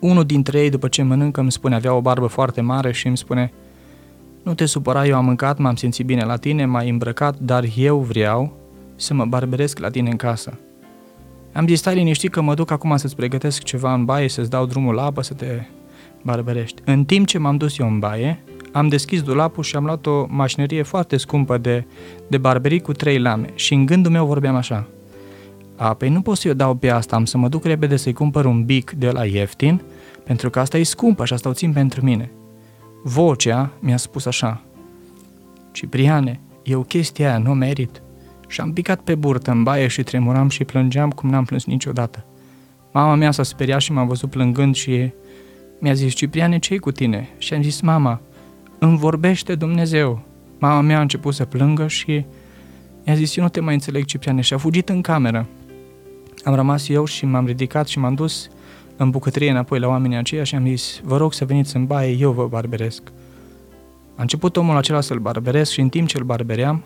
unul 0.00 0.24
dintre 0.24 0.60
ei, 0.60 0.70
după 0.70 0.88
ce 0.88 1.02
mănâncă, 1.02 1.40
îmi 1.40 1.52
spune, 1.52 1.74
avea 1.74 1.94
o 1.94 2.00
barbă 2.00 2.26
foarte 2.26 2.60
mare 2.60 2.92
și 2.92 3.06
îmi 3.06 3.16
spune, 3.16 3.52
nu 4.42 4.54
te 4.54 4.64
supăra, 4.64 5.06
eu 5.06 5.16
am 5.16 5.24
mâncat, 5.24 5.58
m-am 5.58 5.76
simțit 5.76 6.06
bine 6.06 6.24
la 6.24 6.36
tine, 6.36 6.64
m-ai 6.64 6.88
îmbrăcat, 6.88 7.38
dar 7.38 7.64
eu 7.76 7.98
vreau 7.98 8.56
să 8.96 9.14
mă 9.14 9.24
barberesc 9.24 9.78
la 9.78 9.90
tine 9.90 10.10
în 10.10 10.16
casă. 10.16 10.58
Am 11.52 11.66
zis, 11.66 11.78
stai 11.78 11.94
liniștit 11.94 12.30
că 12.30 12.40
mă 12.40 12.54
duc 12.54 12.70
acum 12.70 12.96
să-ți 12.96 13.16
pregătesc 13.16 13.62
ceva 13.62 13.94
în 13.94 14.04
baie, 14.04 14.28
să-ți 14.28 14.50
dau 14.50 14.66
drumul 14.66 14.94
la 14.94 15.04
apă, 15.04 15.22
să 15.22 15.34
te 15.34 15.46
barberești. 16.22 16.82
În 16.84 17.04
timp 17.04 17.26
ce 17.26 17.38
m-am 17.38 17.56
dus 17.56 17.78
eu 17.78 17.86
în 17.86 17.98
baie, 17.98 18.42
am 18.72 18.88
deschis 18.88 19.22
dulapul 19.22 19.62
și 19.62 19.76
am 19.76 19.84
luat 19.84 20.06
o 20.06 20.26
mașinărie 20.28 20.82
foarte 20.82 21.16
scumpă 21.16 21.58
de, 21.58 21.86
de 22.28 22.38
barberii 22.38 22.80
cu 22.80 22.92
trei 22.92 23.18
lame 23.18 23.48
și 23.54 23.74
în 23.74 23.86
gândul 23.86 24.12
meu 24.12 24.26
vorbeam 24.26 24.54
așa. 24.54 24.86
A, 25.76 25.94
păi 25.94 26.08
nu 26.08 26.20
pot 26.20 26.36
să 26.36 26.48
eu 26.48 26.54
dau 26.54 26.74
pe 26.74 26.90
asta, 26.90 27.16
am 27.16 27.24
să 27.24 27.38
mă 27.38 27.48
duc 27.48 27.64
repede 27.64 27.96
să-i 27.96 28.12
cumpăr 28.12 28.44
un 28.44 28.64
bic 28.64 28.90
de 28.90 29.10
la 29.10 29.24
ieftin, 29.24 29.82
pentru 30.24 30.50
că 30.50 30.60
asta 30.60 30.78
e 30.78 30.82
scumpă 30.82 31.24
și 31.24 31.32
asta 31.32 31.48
o 31.48 31.52
țin 31.52 31.72
pentru 31.72 32.04
mine. 32.04 32.30
Vocea 33.02 33.72
mi-a 33.78 33.96
spus 33.96 34.26
așa. 34.26 34.62
Cipriane, 35.72 36.40
eu 36.62 36.82
chestia 36.82 37.28
aia 37.28 37.38
nu 37.38 37.54
merit. 37.54 38.02
Și 38.48 38.60
am 38.60 38.72
picat 38.72 39.00
pe 39.00 39.14
burtă 39.14 39.50
în 39.50 39.62
baie 39.62 39.86
și 39.86 40.02
tremuram 40.02 40.48
și 40.48 40.64
plângeam 40.64 41.10
cum 41.10 41.28
n-am 41.28 41.44
plâns 41.44 41.64
niciodată. 41.64 42.24
Mama 42.92 43.14
mea 43.14 43.30
s-a 43.30 43.42
speriat 43.42 43.80
și 43.80 43.92
m-a 43.92 44.04
văzut 44.04 44.30
plângând 44.30 44.74
și 44.74 45.12
mi-a 45.78 45.92
zis, 45.92 46.14
Cipriane, 46.14 46.58
ce 46.58 46.78
cu 46.78 46.92
tine? 46.92 47.28
Și 47.38 47.54
am 47.54 47.62
zis, 47.62 47.80
mama, 47.80 48.20
îmi 48.78 48.98
vorbește 48.98 49.54
Dumnezeu. 49.54 50.20
Mama 50.58 50.80
mea 50.80 50.98
a 50.98 51.00
început 51.00 51.34
să 51.34 51.44
plângă 51.44 51.86
și 51.86 52.24
mi-a 53.04 53.14
zis, 53.14 53.36
eu 53.36 53.42
nu 53.42 53.50
te 53.50 53.60
mai 53.60 53.74
înțeleg, 53.74 54.04
Cipriane, 54.04 54.40
și 54.40 54.54
a 54.54 54.58
fugit 54.58 54.88
în 54.88 55.00
cameră. 55.00 55.46
Am 56.44 56.54
rămas 56.54 56.88
eu 56.88 57.04
și 57.04 57.26
m-am 57.26 57.46
ridicat 57.46 57.86
și 57.86 57.98
m-am 57.98 58.14
dus 58.14 58.48
în 59.02 59.10
bucătărie 59.10 59.50
înapoi 59.50 59.78
la 59.78 59.88
oamenii 59.88 60.16
aceia 60.16 60.44
și 60.44 60.54
am 60.54 60.66
zis, 60.66 61.00
vă 61.02 61.16
rog 61.16 61.32
să 61.32 61.44
veniți 61.44 61.76
în 61.76 61.86
baie, 61.86 62.16
eu 62.16 62.32
vă 62.32 62.46
barberesc. 62.46 63.02
A 64.16 64.22
început 64.22 64.56
omul 64.56 64.76
acela 64.76 65.00
să-l 65.00 65.18
barberesc 65.18 65.72
și 65.72 65.80
în 65.80 65.88
timp 65.88 66.08
ce 66.08 66.18
îl 66.18 66.24
barbeream, 66.24 66.82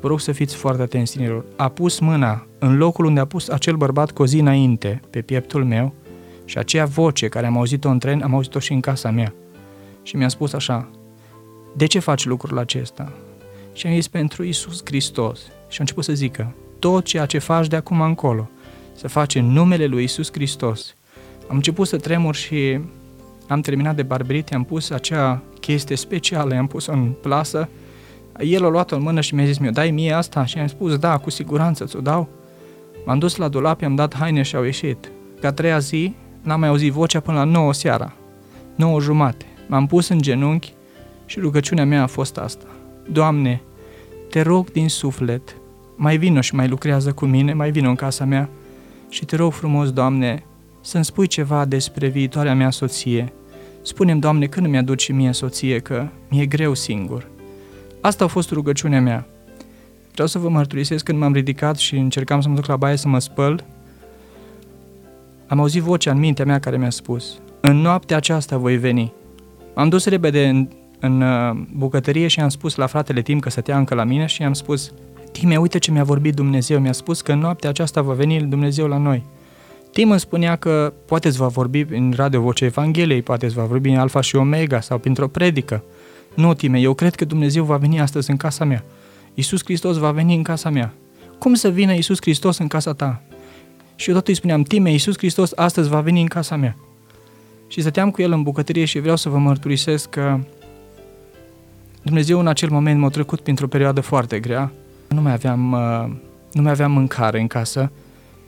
vă 0.00 0.08
rog 0.08 0.20
să 0.20 0.32
fiți 0.32 0.54
foarte 0.54 0.82
atenți, 0.82 1.12
tinerilor, 1.12 1.44
a 1.56 1.68
pus 1.68 1.98
mâna 1.98 2.46
în 2.58 2.76
locul 2.76 3.04
unde 3.04 3.20
a 3.20 3.24
pus 3.24 3.48
acel 3.48 3.76
bărbat 3.76 4.10
cu 4.10 4.22
o 4.22 4.26
zi 4.26 4.38
înainte, 4.38 5.00
pe 5.10 5.20
pieptul 5.20 5.64
meu, 5.64 5.94
și 6.44 6.58
aceea 6.58 6.84
voce 6.84 7.28
care 7.28 7.46
am 7.46 7.56
auzit-o 7.56 7.88
în 7.88 7.98
tren, 7.98 8.22
am 8.22 8.34
auzit-o 8.34 8.58
și 8.58 8.72
în 8.72 8.80
casa 8.80 9.10
mea. 9.10 9.34
Și 10.02 10.16
mi-a 10.16 10.28
spus 10.28 10.52
așa, 10.52 10.88
de 11.76 11.86
ce 11.86 11.98
faci 11.98 12.24
lucrul 12.24 12.58
acesta? 12.58 13.12
Și 13.72 13.86
am 13.86 13.92
zis, 13.92 14.08
pentru 14.08 14.42
Isus 14.44 14.80
Hristos. 14.84 15.40
Și 15.42 15.76
a 15.78 15.80
început 15.80 16.04
să 16.04 16.12
zică, 16.12 16.54
tot 16.78 17.04
ceea 17.04 17.26
ce 17.26 17.38
faci 17.38 17.66
de 17.66 17.76
acum 17.76 18.00
încolo, 18.00 18.48
să 18.92 19.08
faci 19.08 19.34
în 19.34 19.46
numele 19.46 19.86
lui 19.86 20.02
Isus 20.02 20.32
Hristos. 20.32 20.94
Am 21.48 21.56
început 21.56 21.86
să 21.86 21.96
tremur 21.96 22.34
și 22.34 22.80
am 23.48 23.60
terminat 23.60 23.96
de 23.96 24.02
barberit, 24.02 24.54
am 24.54 24.64
pus 24.64 24.90
acea 24.90 25.42
chestie 25.60 25.96
specială, 25.96 26.56
am 26.56 26.66
pus 26.66 26.86
în 26.86 27.12
plasă. 27.20 27.68
El 28.38 28.64
a 28.64 28.68
luat-o 28.68 28.96
în 28.96 29.02
mână 29.02 29.20
și 29.20 29.34
mi-a 29.34 29.44
zis, 29.44 29.58
mi 29.58 29.70
dai 29.70 29.90
mie 29.90 30.12
asta? 30.12 30.44
Și 30.44 30.58
am 30.58 30.66
spus, 30.66 30.96
da, 30.96 31.18
cu 31.18 31.30
siguranță 31.30 31.84
ți-o 31.84 32.00
dau. 32.00 32.28
M-am 33.04 33.18
dus 33.18 33.36
la 33.36 33.48
dulap, 33.48 33.80
i-am 33.80 33.94
dat 33.94 34.14
haine 34.14 34.42
și 34.42 34.56
au 34.56 34.64
ieșit. 34.64 35.10
Ca 35.40 35.52
treia 35.52 35.78
zi, 35.78 36.14
n-am 36.42 36.60
mai 36.60 36.68
auzit 36.68 36.92
vocea 36.92 37.20
până 37.20 37.36
la 37.36 37.44
9 37.44 37.72
seara, 37.72 38.12
9 38.74 39.00
jumate. 39.00 39.44
M-am 39.66 39.86
pus 39.86 40.08
în 40.08 40.20
genunchi 40.20 40.74
și 41.26 41.40
rugăciunea 41.40 41.84
mea 41.84 42.02
a 42.02 42.06
fost 42.06 42.36
asta. 42.36 42.66
Doamne, 43.10 43.62
te 44.30 44.40
rog 44.40 44.70
din 44.70 44.88
suflet, 44.88 45.56
mai 45.96 46.16
vină 46.16 46.40
și 46.40 46.54
mai 46.54 46.68
lucrează 46.68 47.12
cu 47.12 47.24
mine, 47.24 47.52
mai 47.52 47.70
vină 47.70 47.88
în 47.88 47.94
casa 47.94 48.24
mea 48.24 48.48
și 49.08 49.24
te 49.24 49.36
rog 49.36 49.52
frumos, 49.52 49.92
Doamne, 49.92 50.44
să-mi 50.84 51.04
spui 51.04 51.26
ceva 51.26 51.64
despre 51.64 52.08
viitoarea 52.08 52.54
mea 52.54 52.70
soție. 52.70 53.32
Spune-mi, 53.82 54.20
Doamne, 54.20 54.46
când 54.46 54.66
mi 54.66 54.76
aduci 54.76 55.12
mie 55.12 55.32
soție, 55.32 55.78
că 55.78 56.06
mi-e 56.28 56.46
greu 56.46 56.74
singur. 56.74 57.28
Asta 58.00 58.24
a 58.24 58.26
fost 58.26 58.50
rugăciunea 58.50 59.00
mea. 59.00 59.26
Vreau 60.12 60.28
să 60.28 60.38
vă 60.38 60.48
mărturisesc 60.48 61.04
când 61.04 61.18
m-am 61.18 61.32
ridicat 61.32 61.76
și 61.76 61.96
încercam 61.96 62.40
să 62.40 62.48
mă 62.48 62.54
duc 62.54 62.66
la 62.66 62.76
baie 62.76 62.96
să 62.96 63.08
mă 63.08 63.18
spăl, 63.18 63.64
am 65.46 65.60
auzit 65.60 65.82
vocea 65.82 66.10
în 66.10 66.18
mintea 66.18 66.44
mea 66.44 66.58
care 66.58 66.76
mi-a 66.76 66.90
spus, 66.90 67.38
în 67.60 67.76
noaptea 67.76 68.16
aceasta 68.16 68.56
voi 68.56 68.76
veni. 68.76 69.12
am 69.74 69.88
dus 69.88 70.06
repede 70.06 70.48
în, 70.48 70.68
în 71.00 71.20
uh, 71.20 71.66
bucătărie 71.72 72.26
și 72.26 72.40
am 72.40 72.48
spus 72.48 72.74
la 72.74 72.86
fratele 72.86 73.22
Tim 73.22 73.38
că 73.38 73.50
stătea 73.50 73.78
încă 73.78 73.94
la 73.94 74.04
mine 74.04 74.26
și 74.26 74.42
am 74.42 74.52
spus, 74.52 74.92
Time, 75.32 75.56
uite 75.56 75.78
ce 75.78 75.90
mi-a 75.90 76.04
vorbit 76.04 76.34
Dumnezeu, 76.34 76.80
mi-a 76.80 76.92
spus 76.92 77.20
că 77.20 77.32
în 77.32 77.38
noaptea 77.38 77.68
aceasta 77.68 78.02
va 78.02 78.12
veni 78.12 78.40
Dumnezeu 78.42 78.86
la 78.86 78.98
noi. 78.98 79.24
Tim 79.94 80.10
îmi 80.10 80.20
spunea 80.20 80.56
că 80.56 80.92
poate 81.06 81.28
îți 81.28 81.36
va 81.36 81.46
vorbi 81.46 81.86
în 81.90 82.12
radio 82.16 82.40
Vocea 82.40 82.64
Evangheliei, 82.64 83.22
poate 83.22 83.46
îți 83.46 83.54
va 83.54 83.64
vorbi 83.64 83.88
în 83.88 83.96
Alfa 83.96 84.20
și 84.20 84.36
Omega 84.36 84.80
sau 84.80 84.98
printr-o 84.98 85.28
predică. 85.28 85.82
Nu, 86.34 86.54
Time, 86.54 86.78
eu 86.78 86.94
cred 86.94 87.14
că 87.14 87.24
Dumnezeu 87.24 87.64
va 87.64 87.76
veni 87.76 88.00
astăzi 88.00 88.30
în 88.30 88.36
casa 88.36 88.64
mea. 88.64 88.84
Iisus 89.34 89.60
Hristos 89.64 89.96
va 89.96 90.10
veni 90.10 90.34
în 90.34 90.42
casa 90.42 90.70
mea. 90.70 90.92
Cum 91.38 91.54
să 91.54 91.68
vină 91.68 91.92
Iisus 91.92 92.18
Hristos 92.20 92.58
în 92.58 92.66
casa 92.66 92.92
ta? 92.92 93.22
Și 93.94 94.08
eu 94.08 94.14
tot 94.14 94.28
îi 94.28 94.34
spuneam, 94.34 94.62
Time, 94.62 94.90
Iisus 94.90 95.16
Hristos 95.16 95.52
astăzi 95.56 95.88
va 95.88 96.00
veni 96.00 96.20
în 96.20 96.26
casa 96.26 96.56
mea. 96.56 96.76
Și 97.66 97.80
stăteam 97.80 98.10
cu 98.10 98.22
el 98.22 98.32
în 98.32 98.42
bucătărie 98.42 98.84
și 98.84 98.98
vreau 98.98 99.16
să 99.16 99.28
vă 99.28 99.38
mărturisesc 99.38 100.08
că 100.08 100.38
Dumnezeu 102.02 102.38
în 102.38 102.46
acel 102.46 102.70
moment 102.70 103.00
m-a 103.00 103.08
trecut 103.08 103.40
printr-o 103.40 103.66
perioadă 103.66 104.00
foarte 104.00 104.40
grea. 104.40 104.72
Nu 105.08 105.20
mai 105.20 105.32
aveam, 105.32 105.72
uh, 105.72 106.16
nu 106.52 106.62
mai 106.62 106.72
aveam 106.72 106.92
mâncare 106.92 107.40
în 107.40 107.46
casă, 107.46 107.90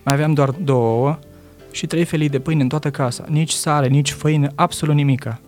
mai 0.03 0.15
aveam 0.15 0.35
doar 0.35 0.51
două 0.51 0.87
ouă 0.87 1.19
și 1.77 1.87
trei 1.87 2.05
felii 2.05 2.29
de 2.29 2.39
pâine 2.39 2.63
în 2.63 2.69
toată 2.69 2.91
casa. 2.91 3.25
Nici 3.29 3.51
sare, 3.51 3.89
nici 3.89 4.11
făină, 4.11 4.49
absolut 4.55 4.95
nimica. 4.95 5.41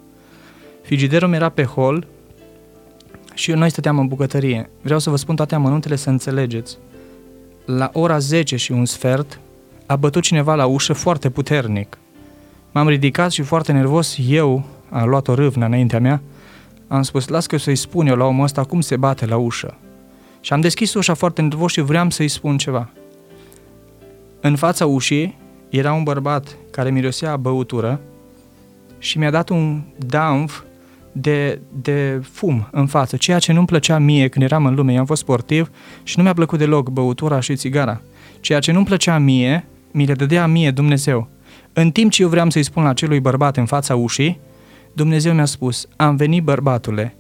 Frigiderul 0.83 1.33
era 1.33 1.49
pe 1.49 1.65
hol 1.65 2.07
și 3.35 3.51
noi 3.51 3.71
stăteam 3.71 3.99
în 3.99 4.07
bucătărie. 4.07 4.71
Vreau 4.83 4.99
să 4.99 5.11
vă 5.11 5.17
spun 5.17 5.37
toate 5.37 5.55
amănuntele 5.55 5.97
să 5.97 6.11
înțelegeți. 6.11 6.77
La 7.65 7.91
ora 7.93 8.19
10 8.19 8.57
și 8.57 8.73
un 8.73 8.85
sfert, 8.85 9.41
a 9.87 9.97
bătut 9.97 10.23
cineva 10.23 10.55
la 10.55 10.67
ușă 10.67 10.93
foarte 10.93 11.31
puternic. 11.31 11.99
M-am 12.73 12.89
ridicat 12.89 13.31
și 13.31 13.43
foarte 13.43 13.73
nervos, 13.73 14.17
eu, 14.29 14.65
am 14.91 15.09
luat 15.09 15.29
o 15.29 15.35
râvnă 15.35 15.67
înaintea 15.67 16.01
mea, 16.01 16.23
am 16.89 17.03
spus, 17.03 17.29
las 17.29 17.47
că 17.47 17.57
să-i 17.57 17.77
spun 17.77 18.07
eu 18.07 18.17
la 18.17 18.25
omul 18.25 18.45
ăsta 18.45 18.65
cum 18.65 18.81
se 18.81 18.97
bate 18.97 19.27
la 19.27 19.37
ușă. 19.37 19.77
Și 20.41 20.53
am 20.53 20.61
deschis 20.61 20.95
ușa 20.95 21.15
foarte 21.15 21.43
nervos 21.43 21.73
și 21.73 21.81
vreau 21.81 22.11
să-i 22.11 22.29
spun 22.29 22.57
ceva. 22.57 22.91
În 24.41 24.57
fața 24.57 24.87
ușii 24.87 25.47
era 25.71 25.93
un 25.93 26.03
bărbat 26.03 26.57
care 26.71 26.91
mirosea 26.91 27.37
băutură 27.37 28.01
și 28.99 29.19
mi-a 29.19 29.31
dat 29.31 29.49
un 29.49 29.83
damf 30.07 30.63
de, 31.13 31.61
de 31.83 32.21
fum 32.23 32.69
în 32.71 32.87
față, 32.87 33.17
ceea 33.17 33.39
ce 33.39 33.53
nu-mi 33.53 33.67
plăcea 33.67 33.99
mie 33.99 34.29
când 34.29 34.45
eram 34.45 34.67
în 34.67 34.75
lume. 34.75 34.93
Eu 34.93 34.99
am 34.99 35.07
fost 35.07 35.21
sportiv 35.21 35.71
și 36.03 36.17
nu 36.17 36.23
mi-a 36.23 36.33
plăcut 36.33 36.59
deloc 36.59 36.89
băutura 36.89 37.41
și 37.41 37.57
țigara. 37.57 38.01
Ceea 38.41 38.59
ce 38.59 38.73
nu-mi 38.73 38.85
plăcea 38.85 39.19
mie, 39.19 39.67
mi 39.91 40.07
le 40.07 40.15
dădea 40.15 40.47
mie 40.47 40.71
Dumnezeu. 40.71 41.29
În 41.73 41.91
timp 41.91 42.11
ce 42.11 42.23
eu 42.23 42.29
vreau 42.29 42.51
să-i 42.51 42.63
spun 42.63 42.83
la 42.83 42.89
acelui 42.89 43.21
bărbat 43.21 43.57
în 43.57 43.67
fața 43.67 43.95
ușii, 43.95 44.41
Dumnezeu 44.93 45.33
mi-a 45.33 45.45
spus, 45.45 45.87
am 45.97 46.17
venit 46.17 46.43
bărbatule. 46.43 47.17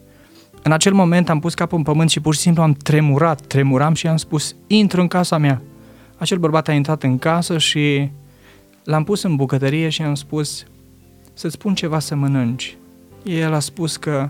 În 0.63 0.73
acel 0.73 0.93
moment 0.93 1.29
am 1.29 1.39
pus 1.41 1.55
capul 1.55 1.79
în 1.79 1.85
pământ 1.85 2.11
și 2.11 2.21
pur 2.21 2.35
și 2.35 2.41
simplu 2.41 2.63
am 2.63 2.73
tremurat, 2.73 3.41
tremuram 3.41 3.95
și 3.95 4.07
am 4.07 4.17
spus, 4.17 4.55
intru 4.67 5.01
în 5.01 5.09
casa 5.09 5.39
mea. 5.39 5.63
Acel 6.17 6.39
bărbat 6.39 6.69
a 6.69 6.73
intrat 6.73 7.03
în 7.03 7.19
casă 7.19 7.59
și 7.59 8.11
l-am 8.89 9.05
pus 9.05 9.23
în 9.23 9.37
bucătărie 9.37 9.89
și 9.89 10.03
am 10.03 10.15
spus, 10.15 10.65
să-ți 11.33 11.55
spun 11.55 11.75
ceva 11.75 11.99
să 11.99 12.15
mănânci. 12.15 12.77
El 13.25 13.53
a 13.53 13.59
spus 13.59 13.97
că 13.97 14.29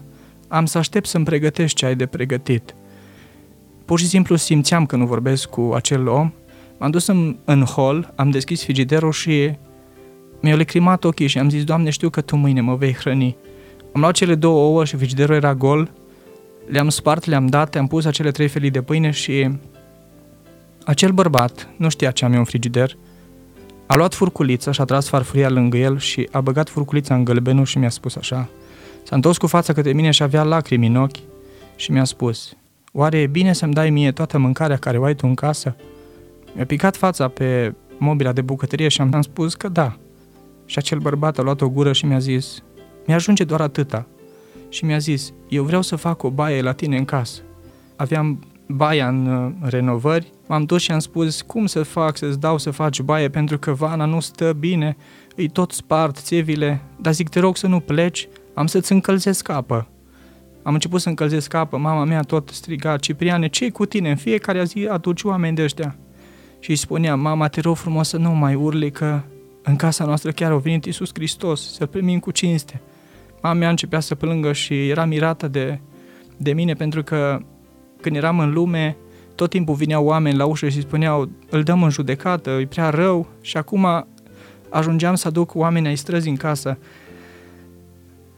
am 0.48 0.66
să 0.66 0.78
aștept 0.78 1.06
să-mi 1.06 1.24
pregătești 1.24 1.76
ce 1.76 1.86
ai 1.86 1.96
de 1.96 2.06
pregătit. 2.06 2.74
Pur 3.84 3.98
și 3.98 4.06
simplu 4.06 4.36
simțeam 4.36 4.86
că 4.86 4.96
nu 4.96 5.06
vorbesc 5.06 5.48
cu 5.48 5.72
acel 5.74 6.08
om 6.08 6.32
M-am 6.78 6.90
dus 6.90 7.06
în, 7.06 7.36
în 7.44 7.64
hall, 7.76 8.12
am 8.16 8.30
deschis 8.30 8.62
frigiderul 8.62 9.12
și 9.12 9.52
mi-au 10.40 10.56
lecrimat 10.56 11.04
ochii 11.04 11.26
și 11.26 11.38
am 11.38 11.50
zis, 11.50 11.64
Doamne, 11.64 11.90
știu 11.90 12.10
că 12.10 12.20
Tu 12.20 12.36
mâine 12.36 12.60
mă 12.60 12.74
vei 12.74 12.94
hrăni. 12.94 13.36
Am 13.92 14.00
luat 14.00 14.14
cele 14.14 14.34
două 14.34 14.64
ouă 14.64 14.84
și 14.84 14.96
frigiderul 14.96 15.34
era 15.34 15.54
gol, 15.54 15.90
le-am 16.66 16.88
spart, 16.88 17.24
le-am 17.24 17.46
dat, 17.46 17.74
am 17.74 17.86
pus 17.86 18.04
acele 18.04 18.30
trei 18.30 18.48
felii 18.48 18.70
de 18.70 18.82
pâine 18.82 19.10
și 19.10 19.50
acel 20.84 21.10
bărbat, 21.10 21.68
nu 21.76 21.88
știa 21.88 22.10
ce 22.10 22.24
am 22.24 22.32
eu 22.32 22.38
în 22.38 22.44
frigider, 22.44 22.96
a 23.88 23.96
luat 23.96 24.14
furculița 24.14 24.70
și 24.70 24.80
a 24.80 24.84
tras 24.84 25.08
farfuria 25.08 25.48
lângă 25.48 25.76
el 25.76 25.98
și 25.98 26.28
a 26.32 26.40
băgat 26.40 26.68
furculița 26.68 27.14
în 27.14 27.24
gălbenul 27.24 27.64
și 27.64 27.78
mi-a 27.78 27.90
spus 27.90 28.16
așa. 28.16 28.48
S-a 29.02 29.14
întors 29.14 29.36
cu 29.36 29.46
fața 29.46 29.72
către 29.72 29.92
mine 29.92 30.10
și 30.10 30.22
avea 30.22 30.42
lacrimi 30.42 30.86
în 30.86 30.96
ochi 30.96 31.16
și 31.76 31.92
mi-a 31.92 32.04
spus, 32.04 32.56
Oare 32.92 33.18
e 33.18 33.26
bine 33.26 33.52
să-mi 33.52 33.72
dai 33.72 33.90
mie 33.90 34.12
toată 34.12 34.38
mâncarea 34.38 34.76
care 34.76 34.98
o 34.98 35.04
ai 35.04 35.14
tu 35.14 35.26
în 35.26 35.34
casă? 35.34 35.76
Mi-a 36.54 36.64
picat 36.64 36.96
fața 36.96 37.28
pe 37.28 37.74
mobila 37.98 38.32
de 38.32 38.40
bucătărie 38.40 38.88
și 38.88 39.00
am 39.00 39.22
spus 39.22 39.54
că 39.54 39.68
da. 39.68 39.96
Și 40.66 40.78
acel 40.78 40.98
bărbat 40.98 41.38
a 41.38 41.42
luat 41.42 41.60
o 41.60 41.68
gură 41.68 41.92
și 41.92 42.06
mi-a 42.06 42.18
zis, 42.18 42.62
mi-ajunge 43.06 43.44
doar 43.44 43.60
atâta. 43.60 44.06
Și 44.68 44.84
mi-a 44.84 44.98
zis, 44.98 45.32
eu 45.48 45.64
vreau 45.64 45.82
să 45.82 45.96
fac 45.96 46.22
o 46.22 46.30
baie 46.30 46.62
la 46.62 46.72
tine 46.72 46.96
în 46.96 47.04
casă. 47.04 47.40
Aveam 47.96 48.44
baia 48.68 49.08
în 49.08 49.26
uh, 49.26 49.70
renovări, 49.70 50.32
m-am 50.46 50.64
dus 50.64 50.82
și 50.82 50.92
am 50.92 50.98
spus 50.98 51.42
cum 51.42 51.66
să 51.66 51.82
fac 51.82 52.16
să-ți 52.16 52.40
dau 52.40 52.58
să 52.58 52.70
faci 52.70 53.00
baie 53.00 53.28
pentru 53.28 53.58
că 53.58 53.72
vana 53.72 54.04
nu 54.04 54.20
stă 54.20 54.52
bine, 54.52 54.96
îi 55.36 55.48
tot 55.48 55.72
spart 55.72 56.16
țevile, 56.16 56.80
dar 57.00 57.12
zic 57.12 57.28
te 57.28 57.40
rog 57.40 57.56
să 57.56 57.66
nu 57.66 57.80
pleci, 57.80 58.28
am 58.54 58.66
să-ți 58.66 58.92
încălzesc 58.92 59.48
apă. 59.48 59.88
Am 60.62 60.74
început 60.74 61.00
să 61.00 61.08
încălzesc 61.08 61.54
apă, 61.54 61.76
mama 61.76 62.04
mea 62.04 62.22
tot 62.22 62.48
striga, 62.48 62.96
Cipriane, 62.96 63.48
ce 63.48 63.70
cu 63.70 63.86
tine? 63.86 64.10
În 64.10 64.16
fiecare 64.16 64.64
zi 64.64 64.86
aduci 64.90 65.22
oameni 65.22 65.56
de 65.56 65.62
ăștia 65.62 65.96
și 66.60 66.70
îi 66.70 66.76
spunea, 66.76 67.14
mama, 67.16 67.48
te 67.48 67.60
rog 67.60 67.76
frumos 67.76 68.08
să 68.08 68.16
nu 68.16 68.30
mai 68.30 68.54
urli 68.54 68.90
că 68.90 69.20
în 69.62 69.76
casa 69.76 70.04
noastră 70.04 70.30
chiar 70.30 70.52
a 70.52 70.56
venit 70.56 70.84
Iisus 70.84 71.10
Hristos, 71.14 71.72
să-L 71.72 71.86
primim 71.86 72.18
cu 72.18 72.30
cinste. 72.30 72.80
Mama 73.42 73.54
mea 73.54 73.68
începea 73.68 74.00
să 74.00 74.14
plângă 74.14 74.52
și 74.52 74.88
era 74.88 75.04
mirată 75.04 75.48
de, 75.48 75.80
de 76.36 76.52
mine 76.52 76.72
pentru 76.72 77.02
că 77.02 77.40
când 78.00 78.16
eram 78.16 78.38
în 78.38 78.52
lume, 78.52 78.96
tot 79.34 79.50
timpul 79.50 79.74
vineau 79.74 80.04
oameni 80.04 80.36
la 80.36 80.44
ușă 80.44 80.68
și 80.68 80.80
spuneau, 80.80 81.28
îl 81.50 81.62
dăm 81.62 81.82
în 81.82 81.90
judecată, 81.90 82.50
e 82.50 82.66
prea 82.66 82.90
rău 82.90 83.26
și 83.40 83.56
acum 83.56 84.06
ajungeam 84.68 85.14
să 85.14 85.28
aduc 85.28 85.54
oameni 85.54 85.86
ai 85.86 85.96
străzii 85.96 86.30
în 86.30 86.36
casă. 86.36 86.78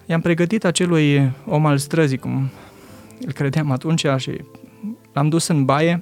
I-am 0.07 0.21
pregătit 0.21 0.65
acelui 0.65 1.33
om 1.47 1.67
al 1.67 1.79
străzii, 1.79 2.19
cum 2.19 2.51
îl 3.27 3.33
credeam 3.33 3.71
atunci 3.71 4.07
și 4.17 4.45
l-am 5.13 5.29
dus 5.29 5.47
în 5.47 5.65
baie 5.65 6.01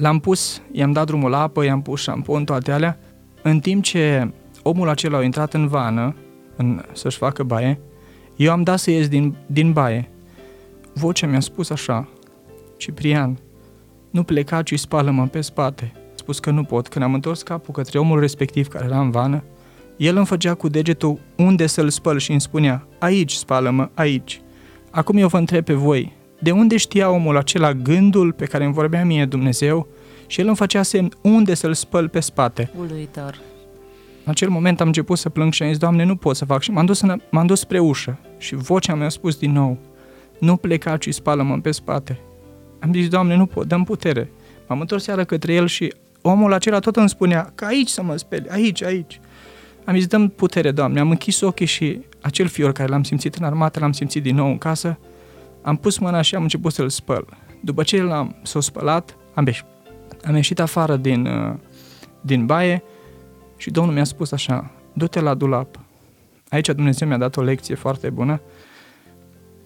L-am 0.00 0.18
pus, 0.18 0.62
i-am 0.72 0.92
dat 0.92 1.06
drumul 1.06 1.30
la 1.30 1.40
apă, 1.40 1.64
i-am 1.64 1.82
pus 1.82 2.00
șampon, 2.00 2.44
toate 2.44 2.72
alea 2.72 2.98
în 3.42 3.60
timp 3.60 3.82
ce 3.82 4.32
omul 4.62 4.88
acela 4.88 5.18
a 5.18 5.22
intrat 5.22 5.54
în 5.54 5.68
vană 5.68 6.14
în, 6.56 6.82
să-și 6.92 7.16
facă 7.16 7.42
baie, 7.42 7.80
eu 8.36 8.52
am 8.52 8.62
dat 8.62 8.78
să 8.78 8.90
ies 8.90 9.08
din, 9.08 9.36
din 9.46 9.72
baie. 9.72 10.10
Vocea 10.94 11.26
mi-a 11.26 11.40
spus 11.40 11.70
așa, 11.70 12.08
Ciprian, 12.80 13.38
nu 14.10 14.22
pleca, 14.22 14.62
ci 14.62 14.78
spală-mă 14.78 15.26
pe 15.26 15.40
spate. 15.40 15.92
A 15.94 15.98
spus 16.14 16.38
că 16.38 16.50
nu 16.50 16.62
pot. 16.62 16.88
Când 16.88 17.04
am 17.04 17.14
întors 17.14 17.42
capul 17.42 17.74
către 17.74 17.98
omul 17.98 18.20
respectiv 18.20 18.68
care 18.68 18.84
era 18.84 19.00
în 19.00 19.10
vană, 19.10 19.42
el 19.96 20.16
îmi 20.16 20.26
făcea 20.26 20.54
cu 20.54 20.68
degetul 20.68 21.18
unde 21.36 21.66
să-l 21.66 21.88
spăl 21.88 22.18
și 22.18 22.30
îmi 22.30 22.40
spunea, 22.40 22.86
aici 22.98 23.32
spală-mă, 23.32 23.88
aici. 23.94 24.40
Acum 24.90 25.16
eu 25.16 25.28
vă 25.28 25.36
întreb 25.36 25.64
pe 25.64 25.72
voi, 25.72 26.12
de 26.38 26.50
unde 26.50 26.76
știa 26.76 27.10
omul 27.10 27.36
acela 27.36 27.72
gândul 27.72 28.32
pe 28.32 28.44
care 28.44 28.64
îmi 28.64 28.74
vorbea 28.74 29.04
mie 29.04 29.24
Dumnezeu 29.24 29.86
și 30.26 30.40
el 30.40 30.46
îmi 30.46 30.56
făcea 30.56 30.82
semn 30.82 31.12
unde 31.22 31.54
să-l 31.54 31.74
spăl 31.74 32.08
pe 32.08 32.20
spate. 32.20 32.70
Uluitor. 32.78 33.38
În 34.24 34.30
acel 34.30 34.48
moment 34.48 34.80
am 34.80 34.86
început 34.86 35.18
să 35.18 35.28
plâng 35.28 35.52
și 35.52 35.62
am 35.62 35.68
zis, 35.68 35.78
Doamne, 35.78 36.04
nu 36.04 36.16
pot 36.16 36.36
să 36.36 36.44
fac. 36.44 36.62
Și 36.62 36.70
m-am 36.70 36.86
dus, 36.86 37.00
în, 37.00 37.20
m-am 37.30 37.46
dus 37.46 37.60
spre 37.60 37.78
ușă 37.78 38.18
și 38.38 38.54
vocea 38.54 38.94
mi-a 38.94 39.08
spus 39.08 39.36
din 39.36 39.52
nou, 39.52 39.78
nu 40.38 40.56
pleca, 40.56 40.96
ci 40.96 41.14
spală-mă 41.14 41.58
pe 41.58 41.70
spate. 41.70 42.20
Am 42.80 42.92
zis, 42.92 43.08
Doamne, 43.08 43.36
nu 43.36 43.46
pot, 43.46 43.66
dăm 43.66 43.84
putere. 43.84 44.30
M-am 44.68 44.80
întors 44.80 45.02
seara 45.02 45.24
către 45.24 45.52
el 45.52 45.66
și 45.66 45.94
omul 46.22 46.52
acela 46.52 46.78
tot 46.78 46.96
îmi 46.96 47.08
spunea 47.08 47.52
că 47.54 47.64
aici 47.64 47.88
să 47.88 48.02
mă 48.02 48.16
speli, 48.16 48.48
aici, 48.48 48.82
aici. 48.82 49.20
Am 49.84 49.94
zis, 49.94 50.06
dăm 50.06 50.28
putere, 50.28 50.70
Doamne. 50.70 51.00
Am 51.00 51.10
închis 51.10 51.40
ochii 51.40 51.66
și 51.66 52.00
acel 52.20 52.46
fior 52.46 52.72
care 52.72 52.88
l-am 52.88 53.02
simțit 53.02 53.34
în 53.34 53.44
armată, 53.44 53.80
l-am 53.80 53.92
simțit 53.92 54.22
din 54.22 54.34
nou 54.34 54.46
în 54.46 54.58
casă. 54.58 54.98
Am 55.62 55.76
pus 55.76 55.98
mâna 55.98 56.20
și 56.20 56.34
am 56.34 56.42
început 56.42 56.72
să-l 56.72 56.88
spăl. 56.88 57.26
După 57.60 57.82
ce 57.82 58.02
l-am 58.02 58.36
s-o 58.42 58.60
spălat, 58.60 59.16
am 59.34 59.46
ieșit, 59.46 59.64
am 60.24 60.34
ieșit 60.34 60.60
afară 60.60 60.96
din, 60.96 61.26
uh, 61.26 61.54
din 62.20 62.46
baie 62.46 62.82
și 63.56 63.70
Domnul 63.70 63.94
mi-a 63.94 64.04
spus 64.04 64.32
așa, 64.32 64.70
du-te 64.92 65.20
la 65.20 65.34
dulap. 65.34 65.78
Aici 66.48 66.66
Dumnezeu 66.66 67.08
mi-a 67.08 67.16
dat 67.16 67.36
o 67.36 67.42
lecție 67.42 67.74
foarte 67.74 68.10
bună, 68.10 68.40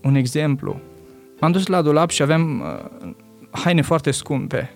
un 0.03 0.15
exemplu. 0.15 0.81
M-am 1.41 1.53
dus 1.53 1.67
la 1.67 1.83
dulap 1.83 2.11
și 2.11 2.23
aveam 2.23 2.61
uh, 2.61 3.11
haine 3.51 3.83
foarte 3.83 4.11
scumpe 4.11 4.71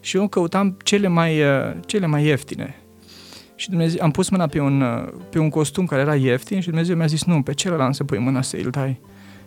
și 0.00 0.16
eu 0.16 0.28
căutam 0.28 0.76
cele 0.84 1.08
mai, 1.08 1.40
uh, 1.40 1.72
cele 1.86 2.06
mai 2.06 2.24
ieftine. 2.24 2.76
Și 3.54 3.68
Dumnezeu, 3.68 4.02
am 4.02 4.10
pus 4.10 4.28
mâna 4.28 4.46
pe 4.46 4.60
un, 4.60 4.80
uh, 4.80 5.12
pe 5.30 5.38
un 5.38 5.48
costum 5.48 5.86
care 5.86 6.00
era 6.00 6.14
ieftin 6.14 6.60
și 6.60 6.68
Dumnezeu 6.68 6.96
mi-a 6.96 7.06
zis, 7.06 7.24
nu, 7.24 7.42
pe 7.42 7.54
celălalt 7.54 7.94
să 7.94 8.04
pui 8.04 8.18
mâna 8.18 8.42
să 8.42 8.56
îl 8.62 8.70
dai. 8.70 9.00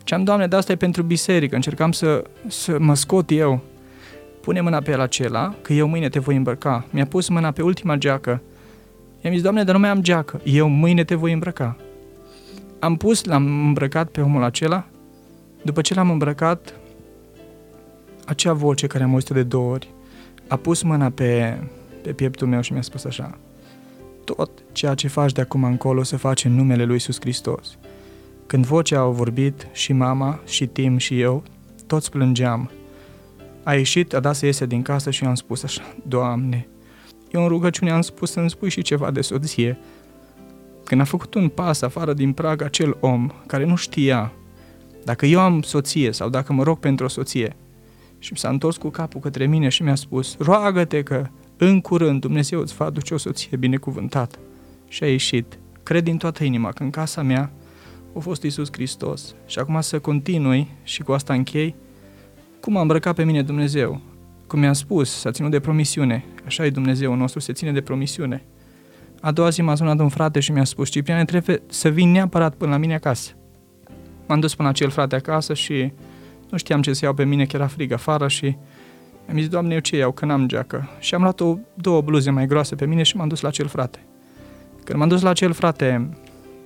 Și 0.04 0.14
am, 0.14 0.24
Doamne, 0.24 0.48
de 0.48 0.56
asta 0.56 0.72
e 0.72 0.76
pentru 0.76 1.04
biserică, 1.04 1.56
încercam 1.56 1.92
să, 1.92 2.24
să 2.48 2.78
mă 2.80 2.96
scot 2.96 3.32
eu. 3.32 3.62
Pune 4.42 4.62
mâna 4.62 4.80
pe 4.80 4.92
el 4.92 5.00
acela, 5.00 5.56
că 5.62 5.74
eu 5.74 5.88
mâine 5.88 6.10
te 6.10 6.20
voi 6.20 6.36
îmbrăca. 6.36 6.86
Mi-a 6.90 7.06
pus 7.06 7.30
mâna 7.30 7.52
pe 7.52 7.62
ultima 7.62 7.96
geacă. 7.96 8.42
I-am 9.22 9.34
zis, 9.34 9.42
Doamne, 9.42 9.64
dar 9.64 9.74
nu 9.74 9.82
mai 9.82 9.90
am 9.90 10.02
geacă. 10.02 10.42
Eu 10.44 10.68
mâine 10.68 11.04
te 11.04 11.16
voi 11.16 11.34
îmbrăca. 11.34 11.78
Am 12.80 12.96
pus, 12.96 13.24
l-am 13.24 13.46
îmbrăcat 13.46 14.10
pe 14.10 14.22
omul 14.22 14.44
acela. 14.44 14.88
După 15.62 15.82
ce 15.82 15.94
l-am 15.94 16.10
îmbrăcat, 16.10 16.74
acea 18.26 18.54
voce 18.54 18.88
care 18.88 19.04
am 19.04 19.12
auzit 19.12 19.30
de 19.30 19.44
două 19.44 19.72
ori 19.72 19.90
a 20.48 20.56
pus 20.56 20.82
mâna 20.82 21.10
pe, 21.10 21.60
pe 22.02 22.14
pieptul 22.14 22.48
meu 22.48 22.62
și 22.62 22.74
mi-a 22.74 22.82
spus 22.82 23.04
așa, 23.04 23.38
tot 24.24 24.50
ceea 24.72 24.94
ce 24.94 25.08
faci 25.08 25.32
de 25.32 25.42
acum 25.42 25.64
încolo 25.64 26.04
să 26.04 26.18
faci 26.18 26.46
în 26.46 26.56
numele 26.56 26.84
Lui 26.84 26.94
Iisus 26.94 27.20
Hristos. 27.20 27.78
Când 28.46 28.66
vocea 28.66 29.00
au 29.00 29.12
vorbit, 29.12 29.68
și 29.72 29.94
mama, 29.94 30.40
și 30.46 30.68
Tim, 30.68 30.98
și 30.98 31.20
eu, 31.20 31.44
toți 31.88 32.10
plângeam. 32.10 32.72
A 33.64 33.74
ieșit, 33.74 34.14
a 34.14 34.20
dat 34.20 34.36
să 34.36 34.46
iese 34.46 34.66
din 34.66 34.82
casă 34.82 35.12
și 35.12 35.24
i-am 35.24 35.36
spus 35.36 35.64
așa, 35.64 35.96
Doamne, 36.08 36.68
eu 37.32 37.42
în 37.42 37.48
rugăciune 37.48 37.92
am 37.92 38.02
spus 38.02 38.32
să-mi 38.32 38.50
spui 38.50 38.70
și 38.70 38.82
ceva 38.82 39.12
de 39.12 39.22
soție. 39.22 39.78
Când 40.84 41.02
a 41.02 41.04
făcut 41.04 41.34
un 41.34 41.50
pas 41.50 41.82
afară 41.82 42.14
din 42.14 42.34
prag 42.34 42.62
acel 42.62 42.98
om 43.00 43.30
care 43.46 43.66
nu 43.66 43.76
știa 43.76 44.34
dacă 45.04 45.26
eu 45.26 45.40
am 45.40 45.62
soție 45.62 46.12
sau 46.12 46.30
dacă 46.30 46.54
mă 46.54 46.64
rog 46.64 46.80
pentru 46.80 47.06
o 47.06 47.10
soție, 47.10 47.56
și 48.20 48.36
s-a 48.36 48.50
întors 48.50 48.78
cu 48.78 48.90
capul 48.90 49.20
către 49.20 49.46
mine 49.46 49.70
și 49.70 49.84
mi-a 49.84 49.96
spus, 49.96 50.36
roagă-te 50.40 51.04
că 51.04 51.28
în 51.58 51.82
curând 51.82 52.22
Dumnezeu 52.22 52.60
îți 52.60 52.76
va 52.76 52.86
aduce 52.86 53.14
o 53.14 53.18
soție 53.18 53.58
binecuvântată. 53.58 54.38
Și 54.88 55.04
a 55.04 55.08
ieșit. 55.08 55.60
Cred 55.84 56.04
din 56.04 56.18
toată 56.18 56.44
inima 56.44 56.72
că 56.72 56.84
în 56.84 56.90
casa 56.90 57.22
mea 57.22 57.52
a 58.16 58.20
fost 58.20 58.44
Isus 58.44 58.68
Hristos. 58.72 59.36
Și 59.46 59.60
acum 59.60 59.82
să 59.82 60.00
continui 60.00 60.68
și 60.84 61.02
cu 61.02 61.12
asta 61.12 61.34
închei, 61.34 61.76
cum 62.62 62.78
a 62.78 62.82
îmbrăcat 62.82 63.16
pe 63.16 63.24
mine 63.24 63.42
Dumnezeu. 63.42 64.02
Cum 64.48 64.60
mi-a 64.60 64.74
spus, 64.74 65.20
s-a 65.20 65.32
ținut 65.32 65.52
de 65.52 65.60
promisiune. 65.60 66.26
Așa 66.46 66.66
e 66.66 66.70
Dumnezeu 66.70 67.16
nostru, 67.16 67.40
se 67.40 67.54
ține 67.54 67.72
de 67.72 67.82
promisiune. 67.82 68.44
A 69.22 69.32
doua 69.32 69.50
zi 69.50 69.62
m-a 69.62 69.76
sunat 69.76 70.00
un 70.00 70.10
frate 70.10 70.40
și 70.40 70.52
mi-a 70.52 70.64
spus, 70.64 70.90
Cipriane, 70.90 71.26
trebuie 71.26 71.62
să 71.68 71.90
vin 71.90 72.12
neapărat 72.12 72.56
până 72.56 72.72
la 72.72 72.78
mine 72.78 72.94
acasă. 72.94 73.32
M-am 74.30 74.40
dus 74.40 74.56
până 74.56 74.68
la 74.68 74.74
acel 74.74 74.90
frate 74.90 75.16
acasă 75.16 75.54
și 75.54 75.92
nu 76.50 76.58
știam 76.58 76.82
ce 76.82 76.94
să 76.94 77.06
iau 77.06 77.14
pe 77.14 77.26
mine, 77.26 77.46
că 77.46 77.56
era 77.56 77.68
frig 77.68 77.92
afară 77.92 78.28
și 78.28 78.58
am 79.30 79.38
zis, 79.38 79.48
Doamne, 79.48 79.74
eu 79.74 79.80
ce 79.80 79.98
iau, 79.98 80.12
că 80.12 80.26
n-am 80.26 80.48
geacă. 80.48 80.90
Și 81.00 81.16
am 81.16 81.22
luat 81.22 81.40
o, 81.40 81.58
două 81.74 82.02
bluze 82.02 82.30
mai 82.30 82.46
groase 82.46 82.76
pe 82.76 82.86
mine 82.86 83.04
și 83.04 83.18
m-am 83.18 83.28
dus 83.28 83.42
la 83.42 83.48
acel 83.48 83.68
frate. 83.68 84.00
Când 84.84 85.00
m-am 85.00 85.08
dus 85.08 85.22
la 85.22 85.30
acel 85.30 85.52
frate, 85.52 86.10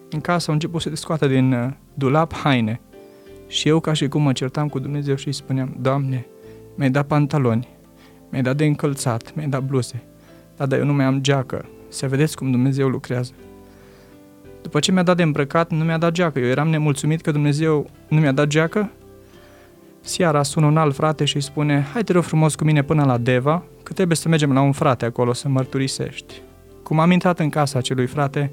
în 0.10 0.22
casă 0.22 0.46
au 0.48 0.54
început 0.54 0.82
să 0.82 0.90
scoată 0.94 1.28
din 1.28 1.54
uh, 1.54 1.70
dulap 1.94 2.34
haine. 2.34 2.82
Și 3.48 3.68
eu 3.68 3.80
ca 3.80 3.94
și 3.94 4.08
cum 4.08 4.22
mă 4.22 4.32
certam 4.32 4.68
cu 4.68 4.80
Dumnezeu 4.80 5.16
și 5.16 5.28
îi 5.28 5.34
spuneam, 5.34 5.78
Doamne, 5.82 6.26
mi-ai 6.76 6.90
dat 6.90 7.08
pantaloni, 7.08 7.68
mi-ai 8.30 8.44
dat 8.44 8.56
de 8.56 8.66
încălțat, 8.66 9.36
mi-ai 9.36 9.48
dat 9.48 9.64
bluze, 9.64 10.04
dar, 10.58 10.68
dar 10.68 10.80
eu 10.80 10.86
nu 10.86 10.94
mai 10.94 11.06
am 11.06 11.22
geacă. 11.22 11.66
Să 11.90 12.08
vedeți 12.08 12.36
cum 12.36 12.52
Dumnezeu 12.52 12.88
lucrează. 12.88 13.34
După 14.74 14.86
ce 14.86 14.92
mi-a 14.92 15.04
dat 15.04 15.16
de 15.16 15.24
îmbrăcat, 15.24 15.72
nu 15.72 15.84
mi-a 15.84 15.98
dat 15.98 16.12
geacă. 16.12 16.40
Eu 16.40 16.46
eram 16.46 16.68
nemulțumit 16.68 17.22
că 17.22 17.32
Dumnezeu 17.32 17.90
nu 18.08 18.20
mi-a 18.20 18.32
dat 18.32 18.48
geacă 18.48 18.92
Seara 20.02 20.44
sună 20.44 20.66
un 20.66 20.78
alt 20.78 20.96
frate 20.96 21.26
și 21.26 21.36
îi 21.36 21.42
spune, 21.42 21.88
hai 21.94 22.04
te 22.04 22.12
rog 22.12 22.24
frumos 22.24 22.56
cu 22.56 22.64
mine 22.64 22.84
până 22.84 23.04
la 23.04 23.18
Deva, 23.18 23.64
că 23.84 23.94
trebuie 23.94 24.18
să 24.18 24.30
mergem 24.30 24.54
la 24.54 24.62
un 24.62 24.72
frate 24.72 25.06
acolo 25.06 25.34
să 25.34 25.50
mărturisești. 25.50 26.42
Cum 26.84 27.00
am 27.00 27.12
intrat 27.12 27.40
în 27.40 27.50
casa 27.50 27.78
acelui 27.78 28.08
frate, 28.08 28.52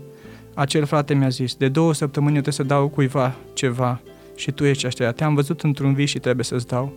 acel 0.55 0.85
frate 0.85 1.15
mi-a 1.15 1.29
zis, 1.29 1.55
de 1.55 1.69
două 1.69 1.95
săptămâni 1.95 2.35
eu 2.37 2.41
trebuie 2.41 2.67
să 2.67 2.75
dau 2.75 2.89
cuiva 2.89 3.35
ceva 3.53 4.01
și 4.37 4.51
tu 4.51 4.65
ești 4.65 4.87
așa, 4.87 5.13
te-am 5.13 5.35
văzut 5.35 5.61
într-un 5.61 5.95
vis 5.95 6.11
și 6.11 6.19
trebuie 6.19 6.45
să-ți 6.45 6.67
dau. 6.67 6.93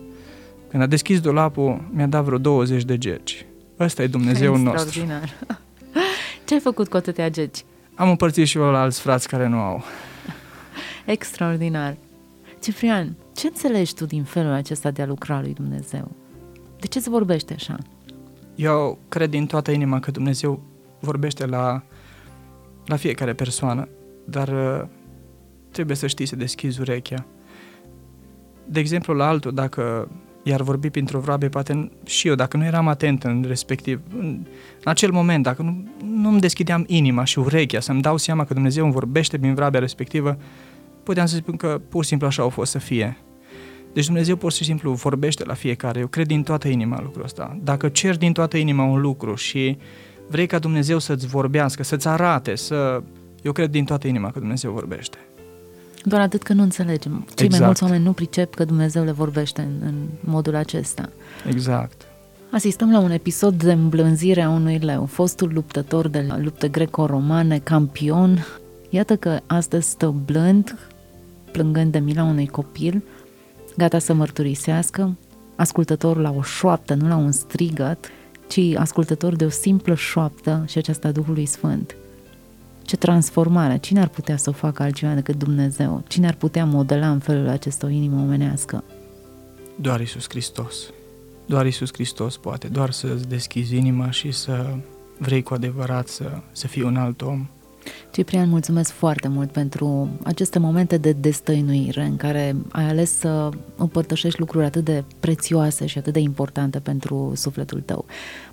Când 0.70 0.82
a 0.82 0.86
deschis 0.86 1.20
dulapul, 1.20 1.84
mi-a 1.90 2.06
dat 2.06 2.24
vreo 2.24 2.38
20 2.38 2.84
de 2.84 2.98
geci. 2.98 3.46
Ăsta 3.78 4.02
e 4.02 4.06
Dumnezeu 4.06 4.56
nostru. 4.56 5.00
Ce 6.46 6.54
ai 6.54 6.60
făcut 6.60 6.88
cu 6.88 6.96
atâtea 6.96 7.30
geci? 7.30 7.64
Am 7.94 8.08
împărțit 8.08 8.46
și 8.46 8.58
eu 8.58 8.70
la 8.70 8.80
alți 8.80 9.00
frați 9.00 9.28
care 9.28 9.46
nu 9.46 9.58
au. 9.58 9.82
Extraordinar. 11.04 11.96
Ciprian, 12.62 13.16
ce 13.34 13.46
înțelegi 13.46 13.94
tu 13.94 14.06
din 14.06 14.24
felul 14.24 14.52
acesta 14.52 14.90
de 14.90 15.02
a 15.02 15.06
lucra 15.06 15.40
lui 15.40 15.52
Dumnezeu? 15.52 16.10
De 16.80 16.86
ce 16.86 17.00
se 17.00 17.10
vorbește 17.10 17.54
așa? 17.54 17.76
Eu 18.54 18.98
cred 19.08 19.30
din 19.30 19.46
toată 19.46 19.70
inima 19.70 20.00
că 20.00 20.10
Dumnezeu 20.10 20.62
vorbește 21.00 21.46
la, 21.46 21.82
la 22.86 22.96
fiecare 22.96 23.32
persoană, 23.32 23.88
dar 24.24 24.48
uh, 24.48 24.88
trebuie 25.70 25.96
să 25.96 26.06
știi 26.06 26.26
să 26.26 26.36
deschizi 26.36 26.80
urechea. 26.80 27.26
De 28.64 28.80
exemplu, 28.80 29.14
la 29.14 29.28
altul, 29.28 29.54
dacă 29.54 30.08
i-ar 30.46 30.62
vorbi 30.62 30.90
printr-o 30.90 31.18
vrabie, 31.18 31.48
poate 31.48 31.90
și 32.04 32.28
eu, 32.28 32.34
dacă 32.34 32.56
nu 32.56 32.64
eram 32.64 32.88
atent 32.88 33.24
în 33.24 33.44
respectiv, 33.46 34.00
în, 34.18 34.26
în 34.84 34.84
acel 34.84 35.10
moment, 35.10 35.42
dacă 35.42 35.62
nu, 35.62 35.84
nu 36.04 36.28
îmi 36.28 36.40
deschideam 36.40 36.84
inima 36.86 37.24
și 37.24 37.38
urechea 37.38 37.80
să-mi 37.80 38.02
dau 38.02 38.16
seama 38.16 38.44
că 38.44 38.54
Dumnezeu 38.54 38.84
îmi 38.84 38.92
vorbește 38.92 39.38
prin 39.38 39.54
vrabia 39.54 39.80
respectivă, 39.80 40.38
puteam 41.02 41.26
să 41.26 41.36
spun 41.36 41.56
că 41.56 41.80
pur 41.88 42.02
și 42.02 42.08
simplu 42.08 42.26
așa 42.26 42.42
au 42.42 42.48
fost 42.48 42.70
să 42.70 42.78
fie. 42.78 43.16
Deci 43.92 44.06
Dumnezeu 44.06 44.36
pur 44.36 44.52
și 44.52 44.64
simplu 44.64 44.92
vorbește 44.92 45.44
la 45.44 45.54
fiecare. 45.54 45.98
Eu 46.00 46.06
cred 46.06 46.26
din 46.26 46.42
toată 46.42 46.68
inima 46.68 47.00
lucrul 47.02 47.24
ăsta. 47.24 47.58
Dacă 47.62 47.88
ceri 47.88 48.18
din 48.18 48.32
toată 48.32 48.56
inima 48.56 48.84
un 48.84 49.00
lucru 49.00 49.34
și 49.34 49.78
vrei 50.28 50.46
ca 50.46 50.58
Dumnezeu 50.58 50.98
să-ți 50.98 51.26
vorbească, 51.26 51.82
să-ți 51.82 52.08
arate, 52.08 52.54
să... 52.54 53.02
Eu 53.42 53.52
cred 53.52 53.70
din 53.70 53.84
toată 53.84 54.08
inima 54.08 54.30
că 54.30 54.38
Dumnezeu 54.38 54.72
vorbește. 54.72 55.18
Doar 56.06 56.20
atât 56.20 56.42
că 56.42 56.52
nu 56.52 56.62
înțelegem. 56.62 57.12
Cei 57.12 57.46
exact. 57.46 57.50
mai 57.50 57.60
mulți 57.60 57.82
oameni 57.82 58.04
nu 58.04 58.12
pricep 58.12 58.54
că 58.54 58.64
Dumnezeu 58.64 59.04
le 59.04 59.12
vorbește 59.12 59.60
în, 59.60 59.86
în 59.86 59.94
modul 60.20 60.54
acesta. 60.54 61.08
Exact. 61.48 62.02
Asistăm 62.50 62.90
la 62.90 62.98
un 62.98 63.10
episod 63.10 63.62
de 63.62 63.72
îmblânzire 63.72 64.42
a 64.42 64.50
unui 64.50 64.78
leu, 64.78 65.06
fostul 65.06 65.50
luptător 65.52 66.08
de 66.08 66.24
la 66.28 66.38
lupte 66.38 66.68
greco-romane, 66.68 67.58
campion. 67.58 68.46
Iată 68.90 69.16
că 69.16 69.40
astăzi 69.46 69.88
stă 69.88 70.14
blând, 70.24 70.78
plângând 71.50 71.92
de 71.92 71.98
mila 71.98 72.22
unui 72.22 72.46
copil, 72.46 73.02
gata 73.76 73.98
să 73.98 74.14
mărturisească, 74.14 75.16
ascultător 75.56 76.16
la 76.16 76.30
o 76.36 76.42
șoaptă, 76.42 76.94
nu 76.94 77.08
la 77.08 77.16
un 77.16 77.32
strigăt, 77.32 78.10
ci 78.48 78.60
ascultător 78.76 79.36
de 79.36 79.44
o 79.44 79.48
simplă 79.48 79.94
șoaptă 79.94 80.64
și 80.66 80.78
aceasta 80.78 81.10
Duhului 81.10 81.46
Sfânt. 81.46 81.96
Ce 82.84 82.96
transformare! 82.96 83.78
Cine 83.78 84.00
ar 84.00 84.08
putea 84.08 84.36
să 84.36 84.50
o 84.50 84.52
facă 84.52 84.82
altcineva 84.82 85.14
decât 85.14 85.38
Dumnezeu? 85.38 86.02
Cine 86.08 86.26
ar 86.26 86.34
putea 86.34 86.64
modela 86.64 87.10
în 87.10 87.18
felul 87.18 87.48
acesta 87.48 87.86
o 87.86 87.88
inimă 87.88 88.20
omenească? 88.20 88.84
Doar 89.80 90.00
Isus 90.00 90.28
Hristos. 90.28 90.76
Doar 91.46 91.66
Isus 91.66 91.92
Hristos 91.92 92.36
poate, 92.36 92.68
doar 92.68 92.90
să-ți 92.90 93.28
deschizi 93.28 93.76
inima 93.76 94.10
și 94.10 94.30
să 94.30 94.76
vrei 95.18 95.42
cu 95.42 95.54
adevărat 95.54 96.08
să, 96.08 96.40
să 96.52 96.66
fii 96.66 96.82
un 96.82 96.96
alt 96.96 97.22
om. 97.22 97.46
Ciprian, 98.14 98.48
mulțumesc 98.48 98.90
foarte 98.90 99.28
mult 99.28 99.50
pentru 99.50 100.08
aceste 100.22 100.58
momente 100.58 100.96
de 100.96 101.12
destăinuire 101.12 102.04
în 102.04 102.16
care 102.16 102.56
ai 102.72 102.88
ales 102.88 103.18
să 103.18 103.48
împărtășești 103.76 104.38
lucruri 104.38 104.64
atât 104.64 104.84
de 104.84 105.04
prețioase 105.20 105.86
și 105.86 105.98
atât 105.98 106.12
de 106.12 106.18
importante 106.18 106.78
pentru 106.78 107.32
sufletul 107.34 107.80
tău. 107.80 108.04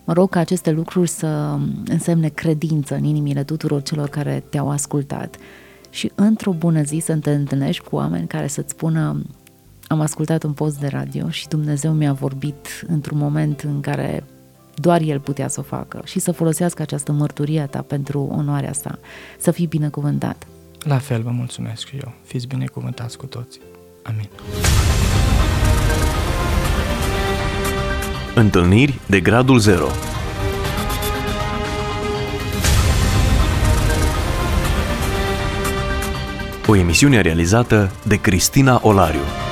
Mă 0.04 0.14
rog 0.14 0.30
ca 0.30 0.40
aceste 0.40 0.72
lucruri 0.72 1.10
să 1.10 1.58
însemne 1.86 2.28
credință 2.28 2.96
în 2.96 3.04
inimile 3.04 3.44
tuturor 3.44 3.82
celor 3.82 4.10
care 4.10 4.44
te-au 4.50 4.70
ascultat 4.70 5.38
și 5.90 6.12
într-o 6.16 6.52
bună 6.52 6.82
zi 6.82 7.00
să 7.04 7.16
te 7.16 7.32
întâlnești 7.32 7.84
cu 7.84 7.96
oameni 7.96 8.28
care 8.28 8.48
să-ți 8.48 8.72
spună 8.72 9.22
am 9.88 10.00
ascultat 10.00 10.44
un 10.44 10.54
post 10.54 10.80
de 10.80 10.88
radio 10.88 11.30
și 11.30 11.48
Dumnezeu 11.48 11.92
mi-a 11.92 12.14
vorbit 12.14 12.86
într-un 12.88 13.18
moment 13.18 13.60
în 13.60 13.82
care 13.82 14.24
doar 14.82 15.02
El 15.02 15.20
putea 15.20 15.48
să 15.48 15.60
o 15.60 15.64
facă 15.64 16.02
și 16.06 16.20
să 16.20 16.32
folosească 16.32 16.82
această 16.82 17.12
mărturie 17.12 17.60
a 17.60 17.66
ta 17.66 17.82
pentru 17.82 18.30
onoarea 18.32 18.74
sa. 18.74 19.00
Să 19.40 19.52
fii 19.52 19.66
binecuvântat. 19.68 20.48
La 20.84 20.98
fel 20.98 21.22
vă 21.22 21.30
mulțumesc 21.30 21.88
și 21.88 21.96
eu. 21.96 22.14
Fiți 22.24 22.48
binecuvântați 22.48 23.18
cu 23.18 23.26
toți. 23.26 23.60
Amin. 24.04 24.30
Întâlniri 28.36 29.00
de 29.06 29.20
gradul 29.20 29.60
0 29.60 29.88
O 36.68 36.76
emisiune 36.76 37.22
realizată 37.22 37.92
de 38.04 38.16
Cristina 38.16 38.80
Olariu. 38.84 39.51